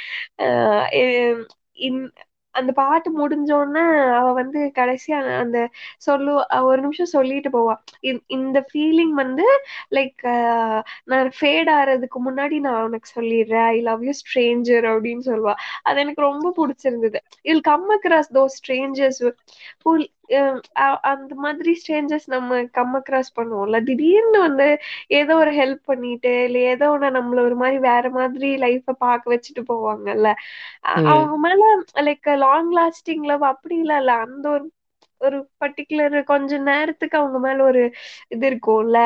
அஹ் 0.42 0.92
எ- 0.92 1.46
இன்- 1.74 2.12
அந்த 2.54 2.72
பாட்டு 2.72 3.12
முடிஞ்சோடனே 3.12 4.12
அவ 4.14 4.32
வந்து 4.34 4.72
கடைசியா 4.76 5.38
அந்த 5.38 5.70
சொல்லு 5.98 6.46
ஒரு 6.62 6.82
நிமிஷம் 6.82 7.06
சொல்லிட்டு 7.06 7.50
போவா. 7.50 7.76
இந்த- 8.00 8.24
இந்த 8.28 8.66
ஃபீலிங் 8.74 9.10
வந்து 9.10 9.44
லைக் 9.92 10.82
நான் 11.04 11.32
ஃபேட் 11.40 11.70
ஆறதுக்கு 11.70 12.20
முன்னாடி 12.26 12.60
நான் 12.60 12.84
உனக்கு 12.84 13.22
சொல்லிடுறேன் 13.22 13.66
ஐ 13.66 13.82
லவ் 13.82 14.04
யூ 14.04 14.12
ஸ்ட்ரேஞ்சர் 14.12 14.86
அப்படின்னு 14.86 15.20
சொல்லுவா. 15.26 15.54
அது 15.82 16.00
எனக்கு 16.00 16.22
ரொம்ப 16.22 16.54
பிடிச்சிருந்தது. 16.58 17.16
I'll 17.42 17.62
come 17.62 17.86
across 17.90 18.30
those 18.34 18.46
strangers 18.46 19.32
அந்த 21.12 21.34
மாதிரி 21.38 21.72
ஸ்ட்ரேஞ்சர்ஸ் 21.80 22.28
நம்ம 22.28 22.60
கம் 22.72 22.94
அக்ராஸ் 23.00 23.32
பண்ணுவோம்ல. 23.38 23.80
திடீர்னு 23.84 24.40
வந்து 24.40 24.68
ஏதோ 25.18 25.36
ஒரு 25.38 25.52
ஹெல்ப் 25.58 25.84
பண்ணிட்டு 25.86 26.34
இல்ல 26.46 26.60
ஏதோ 26.74 26.88
ஒண்ணு 26.94 27.10
நம்மள 27.18 27.42
ஒரு 27.48 27.58
மாதிரி 27.58 27.80
வேற 27.88 28.06
மாதிரி 28.12 28.50
லைஃப 28.64 28.96
பார்க்க 29.06 29.34
வச்சுட்டு 29.34 29.64
போவாங்கல்ல. 29.72 30.30
அவங்க 31.12 31.36
மேல 31.46 31.62
லைக் 32.08 32.22
லாங் 32.46 32.72
லாஸ்டிங் 32.76 33.26
லவ் 33.26 33.46
அப்படிலாம் 33.52 34.02
இல்ல 34.02 34.14
அந்த 34.26 34.46
ஒரு 34.52 34.66
ஒரு 35.22 35.38
பர்டிகுலர் 35.62 36.16
கொஞ்ச 36.30 36.58
நேரத்துக்கு 36.64 37.16
அவங்க 37.20 37.40
மேல 37.40 37.60
ஒரு 37.64 37.82
இது 38.32 38.46
இருக்கும்ல. 38.50 39.00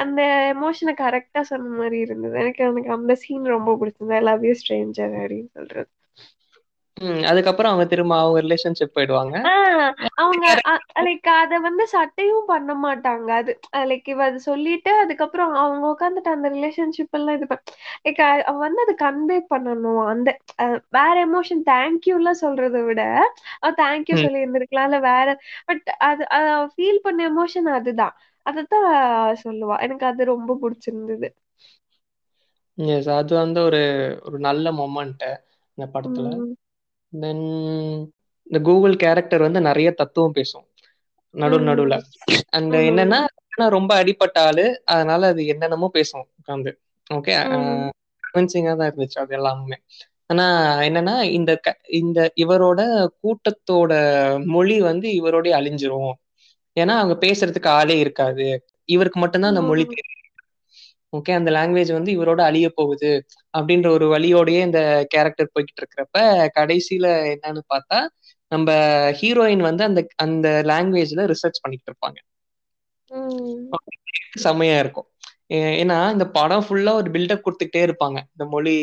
அந்த 0.00 0.20
எமோஷனை 0.52 0.94
கரெக்டா 0.98 1.42
சொன்ன 1.50 1.74
மாதிரி 1.78 1.98
இருந்தது. 2.00 2.34
எனக்கு 2.42 2.62
எனக்கு 2.66 2.92
அந்த 2.98 3.14
சீன் 3.24 3.52
ரொம்ப 3.56 3.76
பிடிச்சது. 3.80 4.14
ஐ 4.14 4.22
லவ் 4.30 4.44
யூ 4.44 4.54
ஸ்ட்ரேஞ்சர் 4.62 5.14
அப்படின்னு 5.20 5.50
சொல்றது. 5.52 5.90
அதுக்கப்புறம் 7.30 7.70
அவங்க 7.70 7.86
திரும்ப 7.88 8.14
அவங்க 8.18 8.40
ரிலேஷன்ஷிப் 8.46 8.94
போயிடுவாங்க. 8.94 9.36
அவங்க 10.20 10.46
லைக் 11.06 11.28
அத 11.34 11.58
வந்து 11.60 11.84
சட்டையும் 11.92 12.44
பண்ண 12.48 12.72
மாட்டாங்க. 12.82 13.28
அது 13.40 13.52
லைக் 13.90 14.06
இவ 14.06 14.22
அது 14.24 14.38
சொல்லிட்டு 14.42 14.92
அதுக்கப்புறம் 15.02 15.52
அவங்க 15.56 15.84
உட்காந்துட்டு 15.92 16.34
அந்த 16.34 16.48
ரிலேஷன்ஷிப் 16.50 17.10
எல்லாம் 17.10 17.36
இது 17.38 17.48
லைக் 18.06 18.20
அவ 18.44 18.56
வந்து 18.58 18.82
அது 18.82 18.94
கன்வே 18.98 19.38
பண்ணணும். 19.50 19.80
அந்த 20.12 20.30
வேற 20.96 21.14
எமோஷன் 21.26 21.62
தேங்க்யூ 21.68 22.14
எல்லாம் 22.14 22.40
சொல்றதை 22.42 22.82
விட 22.84 23.02
அவ 23.60 23.70
தேங்க்யூ. 23.78 24.16
சொல்லி 24.18 24.42
இருந்திருக்கலாம் 24.42 24.88
இல்ல 24.88 25.00
வேற 25.06 25.28
பட் 25.68 25.82
அது 26.08 26.22
ஃபீல் 26.72 27.04
பண்ண 27.04 27.20
எமோஷன் 27.30 27.70
அதுதான். 27.74 28.14
அதத்தான் 28.46 28.88
சொல்லுவா. 29.42 29.76
எனக்கு 29.84 30.06
அது 30.06 30.22
ரொம்ப 30.32 30.52
பிடிச்சிருந்தது. 30.62 31.28
எஸ் 32.78 33.08
அது 33.14 33.32
வந்து 33.36 33.60
ஒரு 33.62 33.80
ஒரு 34.22 34.38
நல்ல 34.40 34.72
மொமெண்ட் 34.72 35.24
இந்த 35.78 35.86
படத்துல. 35.94 36.28
தென் 37.12 37.44
இந்த 38.46 38.58
கூகுள் 38.62 38.94
கேரக்டர் 38.96 39.42
வந்து 39.42 39.60
நிறைய 39.60 39.88
தத்துவம் 39.94 40.32
பேசும். 40.32 40.66
நடு 41.34 41.58
நடுவுல. 41.68 41.94
உம் 42.68 42.86
என்னன்னா 42.90 43.20
ரொம்ப 43.76 43.92
அடிப்பட்ட 43.94 44.36
ஆளு. 44.42 44.64
அதனால 44.92 45.26
அது 45.26 45.42
என்னென்னமோ 45.46 45.88
பேசும் 45.92 46.26
உட்காந்து 46.32 46.72
ஓகே 47.10 47.32
கன்வின்சிங்கா 48.24 48.72
தான் 48.76 48.90
இருந்துச்சு 48.90 49.18
அது 49.18 49.34
எல்லாமே 49.34 49.76
ஆனா 50.30 50.44
என்னன்னா 50.82 51.14
இந்த 51.38 51.50
இந்த 52.00 52.18
இவரோட 52.42 52.80
கூட்டத்தோட 53.18 53.92
மொழி 54.54 54.76
வந்து 54.82 55.08
இவரோடய 55.20 55.52
அழிஞ்சிரும். 55.58 56.12
ஏன்னா 56.76 56.94
அவங்க 56.98 57.16
பேசுறதுக்கு 57.22 57.68
ஆளே 57.72 57.96
இருக்காது. 57.98 58.46
இவருக்கு 58.88 59.18
மட்டும்தான் 59.20 59.52
அந்த 59.54 59.64
மொழி 59.64 59.84
தெரியும். 59.90 60.21
ஓகே 61.12 61.32
அந்த 61.32 61.50
லாங்குவேஜ் 61.50 61.90
வந்து 61.92 62.10
இவரோட 62.12 62.40
அழிய 62.42 62.66
போகுது 62.72 63.10
அப்படின்ற 63.54 63.88
ஒரு 63.90 64.06
வழியோடயே 64.08 64.60
இந்த 64.64 64.80
கேரக்டர் 65.08 65.52
போய்கிட்டு 65.52 65.80
இருக்கிறப்ப 65.82 66.18
கடைசியில 66.56 67.06
என்னன்னு 67.32 67.62
பார்த்தா 67.72 67.98
நம்ம 68.52 68.70
ஹீரோயின் 69.20 69.62
வந்து 69.62 69.82
அந்த 69.84 70.00
அந்த 70.24 70.48
லாங்குவேஜ்ல 70.66 71.24
ரிசர்ச் 71.32 71.62
பண்ணிட்டு 71.62 71.88
இருப்பாங்க. 71.90 72.18
செம்மையா 74.44 74.76
இருக்கும். 74.78 75.08
ஏன்னா 75.80 75.96
இந்த 76.12 76.26
படம் 76.32 76.64
ஃபுல்லா 76.66 76.92
ஒரு 77.00 77.08
பில்டப் 77.10 77.44
கொடுத்துக்கிட்டே 77.44 77.82
இருப்பாங்க. 77.86 78.18
இந்த 78.32 78.44
மொழி 78.46 78.74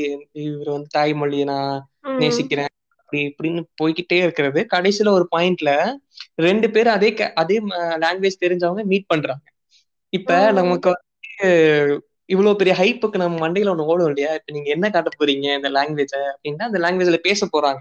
இவர் 0.43 0.71
வந்து 0.75 0.89
தாய்மொழியை 0.97 1.45
நான் 1.45 1.77
நேசிக்கிறேன் 2.17 2.71
அப்படி 2.99 3.19
இப்படின்னு 3.29 3.61
போய்கிட்டே 3.81 4.17
இருக்கிறது. 4.25 4.59
கடைசியில 4.73 5.11
ஒரு 5.11 5.25
பாயிண்ட்ல 5.31 5.71
ரெண்டு 6.41 6.67
பேரும் 6.71 6.95
அதே 6.97 7.09
அதே 7.35 7.57
லாங்குவேஜ் 8.03 8.43
தெரிஞ்சவங்க 8.45 8.83
மீட் 8.85 9.07
பண்றாங்க. 9.07 9.45
இப்ப 10.13 10.31
நமக்கு 10.53 10.89
வந்து 10.91 11.49
இவ்வளவு 12.29 12.59
பெரிய 12.59 12.73
ஹைப்புக்கு 12.75 13.21
நம்ம 13.21 13.39
மண்டையில 13.43 13.71
ஒண்ணு 13.71 13.87
ஓடும் 13.87 14.09
இல்லையா? 14.09 14.31
இப்ப 14.39 14.53
நீங்க 14.55 14.69
என்ன 14.69 14.89
காட்ட 14.89 15.11
போறீங்க 15.15 15.47
இந்த 15.57 15.71
லாங்குவேஜ 15.75 16.13
அப்படின்னா 16.29 16.67
அந்த 16.69 16.81
லாங்குவேஜ்ல 16.83 17.19
பேச 17.23 17.47
போறாங்க. 17.53 17.79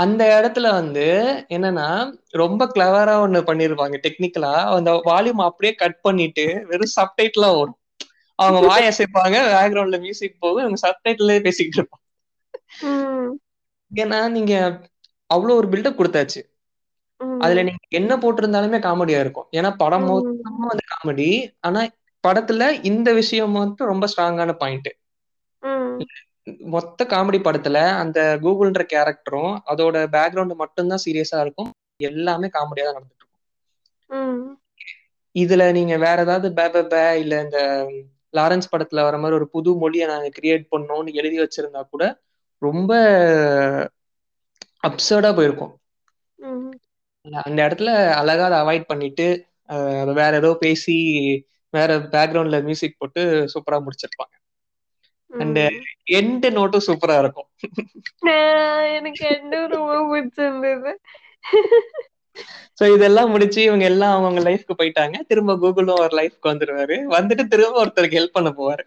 அந்த 0.00 0.22
இடத்துல 0.34 0.66
வந்து 0.74 1.04
என்னன்னா 1.54 1.86
ரொம்ப 2.40 2.62
கிளவரா 2.70 3.14
ஒண்ணு 3.22 3.40
பண்ணிருப்பாங்க. 3.48 3.96
டெக்னிக்கலா 4.04 4.54
அந்த 4.72 4.92
வால்யூம் 5.06 5.42
அப்படியே 5.48 5.72
கட் 5.76 5.98
பண்ணிட்டு 6.00 6.44
வெறும் 6.70 6.94
சப்டைட்டிலா 6.96 7.50
வரும் 7.54 7.78
அவங்க 8.38 8.60
வாய் 8.66 8.88
அசைப்பாங்க 8.88 9.36
பேக்ரவுண்ட்ல 9.50 9.98
மியூசிக் 10.02 10.40
போகும் 10.40 10.64
இவங்க 10.64 10.80
சப்டைட்டிலே 10.84 11.36
பேசிக்கிட்டு 11.46 11.80
இருப்பாங்க. 11.80 12.04
ஏன்னா 13.90 14.18
நீங்க 14.36 14.52
அவ்வளவு 15.30 15.58
ஒரு 15.58 15.68
பில்டப் 15.68 15.98
கொடுத்தாச்சு. 15.98 16.40
அதுல 17.40 17.62
நீங்க 17.66 17.84
என்ன 17.98 18.12
போட்டிருந்தாலுமே 18.22 18.78
காமெடியா 18.82 19.20
இருக்கும். 19.20 19.48
ஏன்னா 19.52 19.70
படம் 19.76 20.06
மொத்தமா 20.08 20.70
காமெடி. 21.00 21.28
ஆனா 21.60 21.80
படத்துல 22.24 22.62
இந்த 22.90 23.08
விஷயம் 23.18 23.54
மட்டும் 23.56 23.90
ரொம்ப 23.92 24.06
ஸ்ட்ராங்கான 24.12 24.54
பாயிண்ட். 24.56 24.90
மொத்த 26.72 27.04
காமெடி 27.06 27.38
படத்துல 27.42 27.78
அந்த 28.00 28.18
கூகுள்ன்ற 28.42 28.84
கேரக்டரும் 28.92 29.54
அதோட 29.70 29.96
பேக்ரவுண்ட் 30.14 30.54
மட்டும்தான் 30.62 31.04
சீரியஸா 31.04 31.40
இருக்கும். 31.40 31.70
எல்லாமே 32.04 32.48
காமெடியா 32.56 32.86
தான் 32.86 32.96
நடந்துட்டு 32.96 33.16
இருக்கும். 33.16 33.26
இதுல 35.34 35.62
நீங்க 35.72 35.94
வேற 35.98 36.18
ஏதாவது 36.20 36.48
பே 36.56 36.64
பே 36.86 37.02
இல்ல 37.20 37.34
இந்த 37.44 37.58
லாரன்ஸ் 38.34 38.70
படத்துல 38.72 39.02
வர 39.02 39.16
மாதிரி 39.18 39.38
ஒரு 39.38 39.46
புது 39.54 39.70
மொழியை 39.82 40.06
நாங்க 40.06 40.28
கிரியேட் 40.36 40.64
பண்ணோம்னு 40.72 41.16
எழுதி 41.20 41.38
வச்சிருந்தா 41.40 41.82
கூட 41.86 42.04
ரொம்ப 42.62 42.90
அப்சர்டா 44.88 45.30
போயிருக்கும். 45.36 45.74
அந்த 47.44 47.58
இடத்துல 47.64 47.90
அழகா 48.18 48.44
அதை 48.46 48.58
அவாய்ட் 48.60 48.86
பண்ணிட்டு 48.86 49.26
வேற 50.18 50.32
ஏதோ 50.36 50.50
பேசி 50.60 50.96
வேற 51.74 51.90
பேக்ரவுண்ட்ல 52.12 52.58
மியூசிக் 52.64 52.98
போட்டு 52.98 53.22
சூப்பரா 53.52 53.78
முடிச்சிருப்பாங்க. 53.84 54.34
அண்ட் 55.30 55.60
எண்ட் 56.18 56.46
நோட்டும் 56.56 56.86
சூப்பரா 56.88 57.16
இருக்கும். 57.22 57.48
எனக்கு 58.96 59.24
என்ன 59.34 59.60
ரொம்ப 59.68 59.94
பிடிச்சிருந்தது. 60.10 60.92
சோ 62.78 62.84
இதெல்லாம் 62.94 63.32
முடிச்சு 63.32 63.60
இவங்க 63.62 63.84
எல்லாம் 63.84 64.14
அவங்க 64.16 64.40
லைஃப்க்கு 64.46 64.74
போயிட்டாங்க. 64.78 65.16
திரும்ப 65.30 65.56
கூகுளும் 65.56 66.02
ஒரு 66.02 66.14
லைஃப்க்கு 66.20 66.52
வந்துருவாரு. 66.52 66.98
வந்துட்டு 67.16 67.46
திரும்ப 67.46 67.82
ஒருத்தருக்கு 67.82 68.20
ஹெல்ப் 68.20 68.36
பண்ண 68.38 68.52
போவாரு. 68.56 68.84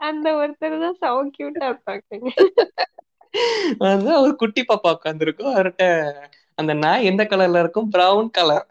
அந்த 0.00 0.26
ஒருத்தர் 0.36 0.76
தான் 0.82 0.98
சவு 1.00 1.22
கியூட்டா 1.36 1.66
இருப்பாங்க. 1.70 2.32
வந்து 3.82 4.10
ஒரு 4.22 4.32
குட்டி 4.42 4.62
பாப்பா 4.62 4.90
உட்காந்துருக்கும் 4.96 5.52
அவர்கிட்ட 5.52 5.84
அந்த 6.58 6.72
நாய் 6.76 7.04
எந்த 7.04 7.22
கலர்ல 7.24 7.60
இருக்கும்? 7.60 7.88
பிரவுன் 7.90 8.30
கலர் 8.30 8.64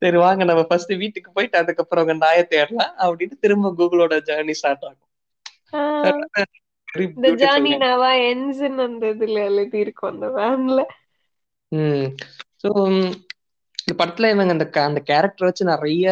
சரி 0.00 0.18
வாங்க 0.18 0.42
நம்ம 0.44 0.62
ஃபர்ஸ்ட் 0.62 0.92
வீட்டுக்கு 0.94 1.30
போயிட்டு 1.32 1.56
அதுக்கப்புறம் 1.58 2.04
உங்க 2.04 2.16
நாயை 2.20 2.44
தேடலாம் 2.46 2.94
அப்படின்னு 3.00 3.36
திரும்ப 3.40 3.72
கூகுளோட 3.78 4.16
ஜேர்னி 4.28 4.56
ஸ்டார்ட் 4.60 4.84
ஆகும். 4.84 5.08
நாவா 7.82 8.10
என்ஜின் 8.28 8.78
அந்த 8.84 9.04
இதுல 9.14 9.36
எழுதி 9.48 9.78
இருக்கும் 9.80 10.10
அந்த 10.12 10.28
வேன்ல 10.36 10.80
ம். 11.72 12.06
ஸோ 12.62 12.68
இந்த 13.78 13.94
படத்துல 13.98 14.30
இவங்க 14.30 14.52
அந்த 14.52 14.66
அந்த 14.82 15.00
கேரக்டர் 15.02 15.48
வச்சு 15.48 15.64
நிறைய 15.64 16.06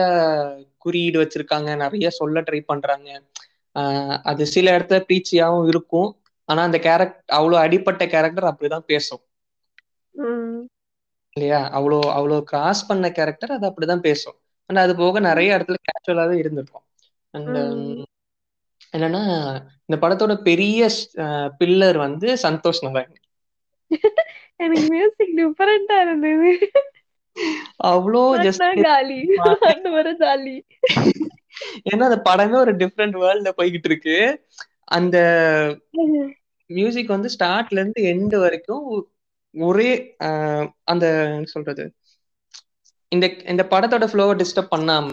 குறியீடு 0.79 1.19
வச்சிருக்காங்க 1.23 1.71
நிறைய 1.77 2.09
சொல்ல 2.13 2.41
ட்ரை 2.41 2.61
பண்றாங்க. 2.63 3.09
அது 4.25 4.43
சில 4.47 4.67
இடத்துல 4.77 4.99
பீச்சியாவும் 5.09 5.69
இருக்கும். 5.69 6.11
ஆனா 6.49 6.63
அந்த 6.63 6.79
கேரக்டர் 6.79 7.35
அவ்வளவு 7.37 7.63
அடிப்பட்ட 7.63 8.07
கேரக்டர் 8.07 8.51
அப்படிதான் 8.51 8.87
பேசும். 8.87 9.23
இல்லையா? 11.37 11.61
அவ்வளோ 11.75 11.99
அவ்வளோ 12.17 12.43
கிராஸ் 12.43 12.87
பண்ண 12.87 13.11
கேரக்டர் 13.11 13.53
அது 13.53 13.67
அப்படிதான் 13.69 14.01
பேசும். 14.01 14.39
ஆனா 14.71 14.81
அது 14.83 14.95
போக 14.97 15.21
நிறைய 15.21 15.57
இடத்துல 15.57 15.79
கேஷுவலாவே 15.89 16.37
இருந்திருக்கும். 16.39 16.87
அண்ட் 17.35 17.59
ம். 17.75 18.05
என்னன்னா 18.93 19.23
இந்த 19.87 19.97
படத்தோட 20.01 20.35
பெரிய 20.43 20.81
பில்லர் 21.61 21.99
வந்து 21.99 22.29
சந்தோஷ் 22.43 22.85
நாராயண் 22.85 23.17
எனக்கு 24.57 24.85
மியூசிக் 24.89 25.35
டிஃபரெண்டா 25.39 25.97
இருந்தது. 26.01 26.51
அவ்வளோ 27.89 28.23
ஜஸ்ட் 28.39 28.65
காலி. 28.89 29.21
ஏன்னா 31.87 32.05
அந்த 32.09 32.21
படமே 32.25 32.57
ஒரு 32.57 32.73
டிஃப்ரெண்ட் 32.77 33.17
வேர்ல்ட்ல 33.23 33.51
போய்கிட்டு 33.59 33.89
இருக்கு. 33.91 34.17
அந்த 34.89 35.17
மியூசிக் 36.71 37.15
வந்து 37.15 37.29
ஸ்டார்ட்ல 37.35 37.81
இருந்து 37.81 38.01
எண்ட் 38.13 38.37
வரைக்கும் 38.41 38.87
ஒரே 39.55 39.91
அந்த 40.85 41.07
சொல்றது? 41.45 41.85
இந்த 43.13 43.27
இந்த 43.53 43.63
படத்தோட 43.71 44.07
ஃப்ளோவை 44.11 44.35
டிஸ்டர்ப் 44.41 44.75
பண்ணாம 44.75 45.13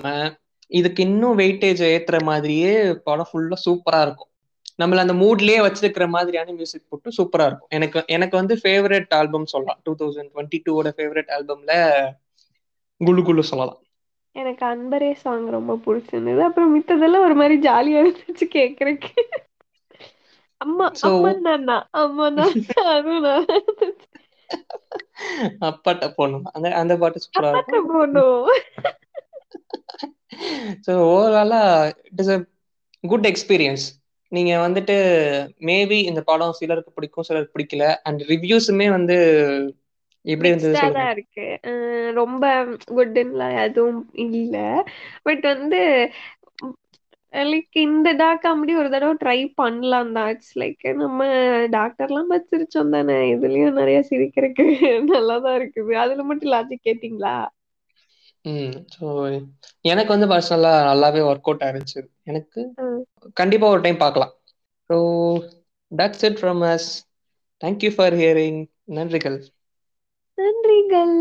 இதுக்கு 0.71 1.01
இன்னும் 1.03 1.39
வெயிட்டேஜ் 1.39 1.81
ஏத்துற 1.91 2.17
மாதிரியே 2.23 2.71
படம் 3.07 3.29
ஃபுல்லா 3.31 3.57
சூப்பரா 3.65 3.99
இருக்கும். 4.01 4.31
நம்மள 4.81 5.03
அந்த 5.03 5.13
மூட்லயே 5.13 5.59
வச்சிருக்கிற 5.65 6.05
மாதிரியான 6.07 6.51
மியூசிக் 6.51 6.89
போட்டு 6.89 7.09
சூப்பரா 7.17 7.45
இருக்கும். 7.45 7.71
எனக்கு 7.77 7.99
எனக்கு 8.07 8.35
வந்து 8.37 8.55
ஃபேவரட் 8.63 9.13
ஆல்பம் 9.19 9.51
சொல்லலாம். 9.53 9.79
டூ 9.83 9.93
தௌசண்ட் 10.01 10.31
டுவெண்ட்டி 10.33 10.59
டூவோட 10.65 10.91
ஃபேவரட் 10.97 11.31
ஆல்பம்ல 11.37 11.73
குலு 13.01 13.21
குலு 13.23 13.43
சொல்லலாம். 13.51 13.79
எனக்கு 14.35 14.63
அன்பரே 14.65 15.11
சாங் 15.15 15.47
ரொம்ப 15.49 15.73
பிடிச்சிருந்தது. 15.85 16.41
அப்புறம் 16.47 16.73
மித்ததெல்லாம் 16.75 17.25
ஒரு 17.27 17.35
மாதிரி 17.41 17.55
ஜாலியா 17.67 17.99
இருந்துச்சு 18.03 18.47
கேக்குறதுக்கு. 18.57 19.13
அம்மா 20.61 20.87
இருந்துச்சு. 22.43 22.75
அப்பாட்ட 25.67 26.05
போகணும் 26.15 26.45
அந்த 26.53 26.67
அந்த 26.81 26.93
பாட்டு 26.97 27.23
சூப்பரா 27.23 27.51
இருக்கும். 27.51 27.85
போகணும் 27.89 28.49
ஸோ 30.85 30.91
ஓவராலா 31.09 31.61
it 32.09 32.21
is 32.23 32.31
a 32.31 32.39
good 33.03 33.27
experience 33.27 33.85
நீங்க 34.31 34.51
வந்துட்டு 34.59 34.95
மேபி 35.61 35.97
இந்த 36.03 36.21
படம் 36.23 36.57
சிலருக்கு 36.59 36.91
பிடிக்கும் 36.91 37.27
சிலருக்கு 37.27 37.55
பிடிக்கல. 37.55 37.85
அண்ட் 38.03 38.21
ரிவ்யூஸுமே 38.31 38.87
வந்து 38.89 39.17
எப்படி 40.25 40.49
இருந்தது 40.49 40.77
இருக்கு. 41.13 41.45
ரொம்ப 42.15 42.43
குட்லாம் 42.89 43.55
எதுவும் 43.63 43.99
இல்ல. 44.27 44.55
பட் 45.23 45.43
வந்து 45.51 45.79
லைக் 47.43 47.77
இந்த 47.81 48.09
டாக் 48.13 48.41
காமெடி 48.41 48.73
ஒரு 48.75 48.89
தடவை 48.89 49.15
ட்ரை 49.21 49.37
பண்ணலாம் 49.55 50.11
தான். 50.13 50.31
லைக் 50.55 50.85
நம்ம 50.97 51.19
டாக்டர்லாம் 51.71 52.29
பார்த்து 52.29 52.51
சிரிச்சோம் 52.53 52.93
தானே. 52.95 53.17
இதுலயும் 53.33 53.79
நிறைய 53.79 53.99
சிரிக்கிறதுக்கு 54.09 54.65
நல்லா 55.13 55.37
தான் 55.39 55.57
இருக்குது. 55.59 55.95
அதுல 56.03 56.23
மட்டும் 56.23 56.53
லாஜிக் 56.53 56.87
கேட்டிங்களா? 56.87 57.37
ம் 58.45 58.75
ஸோ 58.93 59.05
எனக்கு 59.85 60.11
வந்து 60.13 60.27
பர்சனலா 60.27 60.71
நல்லாவே 60.87 61.21
ஒர்க் 61.29 61.49
அவுட் 61.49 61.65
ஆயிருச்சு. 61.65 61.99
எனக்கு 62.23 62.61
ம். 62.79 63.01
கண்டிப்பா 63.39 63.67
ஒரு 63.69 63.81
டைம் 63.81 63.99
பார்க்கலாம். 63.99 64.33
So 64.89 64.97
that's 65.91 66.25
it 66.27 66.39
from 66.41 66.63
us 66.69 66.89
thank you 67.61 67.91
for 67.95 68.15
hearing 68.15 68.61
நன்றிகள். 68.95 69.39
நன்றிகள். 70.37 71.15